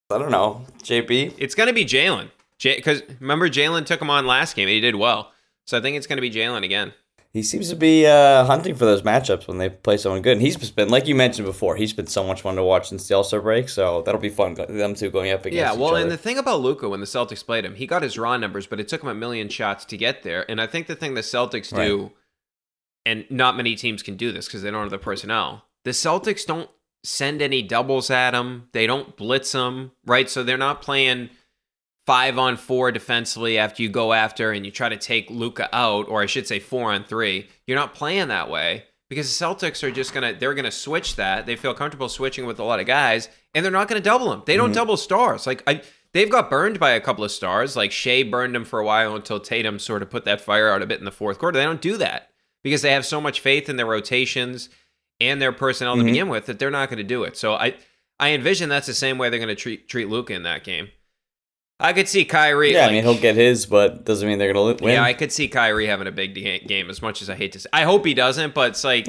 [0.10, 0.66] I don't know.
[0.84, 1.36] JP?
[1.38, 2.32] It's going to be Jaylen.
[2.62, 5.32] Because remember, Jaylen took him on last game and he did well.
[5.66, 6.94] So I think it's going to be Jaylen again.
[7.32, 10.34] He seems to be uh, hunting for those matchups when they play someone good.
[10.34, 13.08] And he's been, like you mentioned before, he's been so much fun to watch since
[13.08, 13.70] the All Star break.
[13.70, 16.62] So that'll be fun, them two going up against Yeah, well, and the thing about
[16.62, 19.10] Luka when the Celtics played him, he got his raw numbers, but it took him
[19.10, 20.50] a million shots to get there.
[20.50, 22.12] And I think the thing the Celtics do,
[23.06, 25.66] and not many teams can do this because they don't have the personnel.
[25.84, 26.70] The Celtics don't
[27.04, 28.70] send any doubles at him.
[28.72, 30.30] They don't blitz him, right?
[30.30, 31.30] So they're not playing
[32.06, 36.08] five on four defensively after you go after and you try to take Luka out,
[36.08, 37.48] or I should say four on three.
[37.68, 41.46] You're not playing that way because the Celtics are just gonna they're gonna switch that.
[41.46, 44.44] They feel comfortable switching with a lot of guys, and they're not gonna double them.
[44.46, 44.76] They don't mm-hmm.
[44.76, 45.46] double stars.
[45.46, 45.82] Like I
[46.14, 47.76] they've got burned by a couple of stars.
[47.76, 50.82] Like Shai burned them for a while until Tatum sort of put that fire out
[50.82, 51.58] a bit in the fourth quarter.
[51.58, 52.30] They don't do that
[52.64, 54.70] because they have so much faith in their rotations
[55.20, 56.08] and their personnel to mm-hmm.
[56.08, 57.38] begin with that they're not going to do it.
[57.38, 57.76] So I
[58.20, 60.90] I envision that's the same way they're going to treat treat Luka in that game.
[61.80, 62.74] I could see Kyrie.
[62.74, 64.94] yeah, I mean, he'll get his, but doesn't mean they're going to win.
[64.96, 66.90] yeah, I could see Kyrie having a big game.
[66.90, 68.54] As much as I hate to say, I hope he doesn't.
[68.54, 69.08] But it's like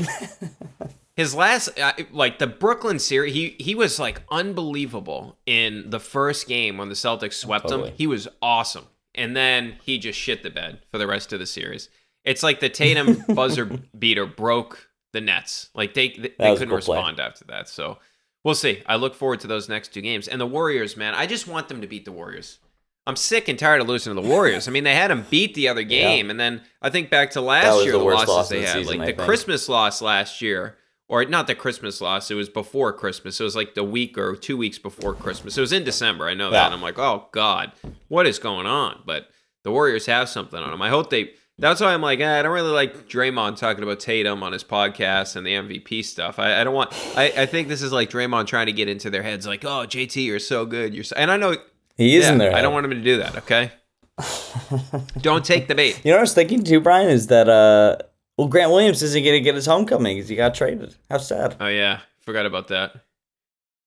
[1.16, 3.34] his last, uh, like the Brooklyn series.
[3.34, 7.90] He he was like unbelievable in the first game when the Celtics swept Totally.
[7.90, 7.94] him.
[7.96, 11.46] He was awesome, and then he just shit the bed for the rest of the
[11.46, 11.88] series.
[12.24, 13.64] It's like the Tatum buzzer
[13.98, 15.70] beater broke the Nets.
[15.74, 16.96] Like they they, they couldn't cool play.
[16.96, 17.68] respond after that.
[17.68, 17.98] So
[18.44, 18.82] we'll see.
[18.86, 20.28] I look forward to those next two games.
[20.28, 22.58] And the Warriors, man, I just want them to beat the Warriors.
[23.06, 24.68] I'm sick and tired of losing to the Warriors.
[24.68, 27.40] I mean, they had them beat the other game, and then I think back to
[27.40, 29.26] last year, the the, losses loss they the had, season, like I the think.
[29.26, 30.76] Christmas loss last year,
[31.08, 32.30] or not the Christmas loss.
[32.30, 33.40] It was before Christmas.
[33.40, 35.56] It was like the week or two weeks before Christmas.
[35.56, 36.28] It was in December.
[36.28, 36.58] I know that.
[36.58, 36.66] Yeah.
[36.66, 37.72] And I'm like, oh god,
[38.08, 39.02] what is going on?
[39.06, 39.28] But
[39.64, 40.82] the Warriors have something on them.
[40.82, 41.32] I hope they.
[41.60, 44.64] That's why I'm like, eh, I don't really like Draymond talking about Tatum on his
[44.64, 46.38] podcast and the MVP stuff.
[46.38, 46.92] I, I don't want.
[47.16, 49.86] I, I think this is like Draymond trying to get into their heads, like, oh,
[49.86, 50.94] JT, you're so good.
[50.94, 51.56] You're so, and I know
[51.96, 52.54] he is yeah, in there.
[52.54, 53.36] I don't want him to do that.
[53.38, 53.72] Okay.
[55.20, 56.00] don't take the bait.
[56.02, 57.96] You know what I was thinking too, Brian, is that uh,
[58.38, 60.96] well, Grant Williams isn't going to get his homecoming because he got traded.
[61.10, 61.56] How sad.
[61.60, 62.94] Oh yeah, forgot about that.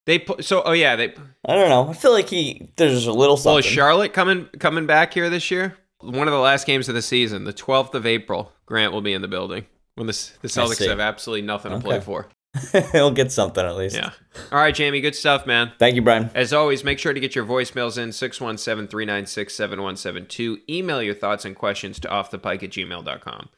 [0.06, 0.62] They put so.
[0.64, 1.14] Oh yeah, they.
[1.46, 1.90] I don't know.
[1.90, 3.52] I feel like he there's a little something.
[3.52, 5.78] Well, is Charlotte coming coming back here this year?
[6.04, 8.52] One of the last games of the season, the 12th of April.
[8.66, 12.00] Grant will be in the building when the the Celtics have absolutely nothing to play
[12.00, 12.28] for.
[12.92, 13.96] He'll get something at least.
[13.96, 14.12] Yeah.
[14.52, 15.02] All right, Jamie.
[15.02, 15.72] Good stuff, man.
[15.80, 16.30] Thank you, Brian.
[16.36, 20.60] As always, make sure to get your voicemails in 617 396 7172.
[20.70, 23.50] Email your thoughts and questions to offthepike at gmail.com.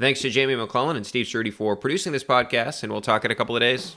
[0.00, 3.30] Thanks to Jamie McClellan and Steve Ceruti for producing this podcast, and we'll talk in
[3.30, 3.96] a couple of days.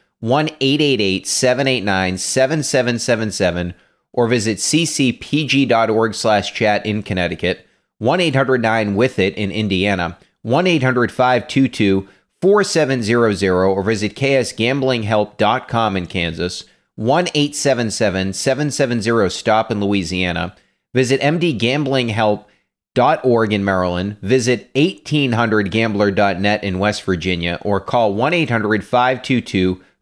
[0.21, 3.73] 1 888 789 7777
[4.13, 7.65] or visit ccpg.org slash chat in Connecticut,
[7.97, 12.07] 1 800 9 with it in Indiana, 1 800 522
[12.41, 16.65] 4700 or visit ksgamblinghelp.com in Kansas,
[16.95, 20.55] 1 877 770 STOP in Louisiana,
[20.93, 29.81] visit mdgamblinghelp.org in Maryland, visit 1800gambler.net in West Virginia, or call 1 800 522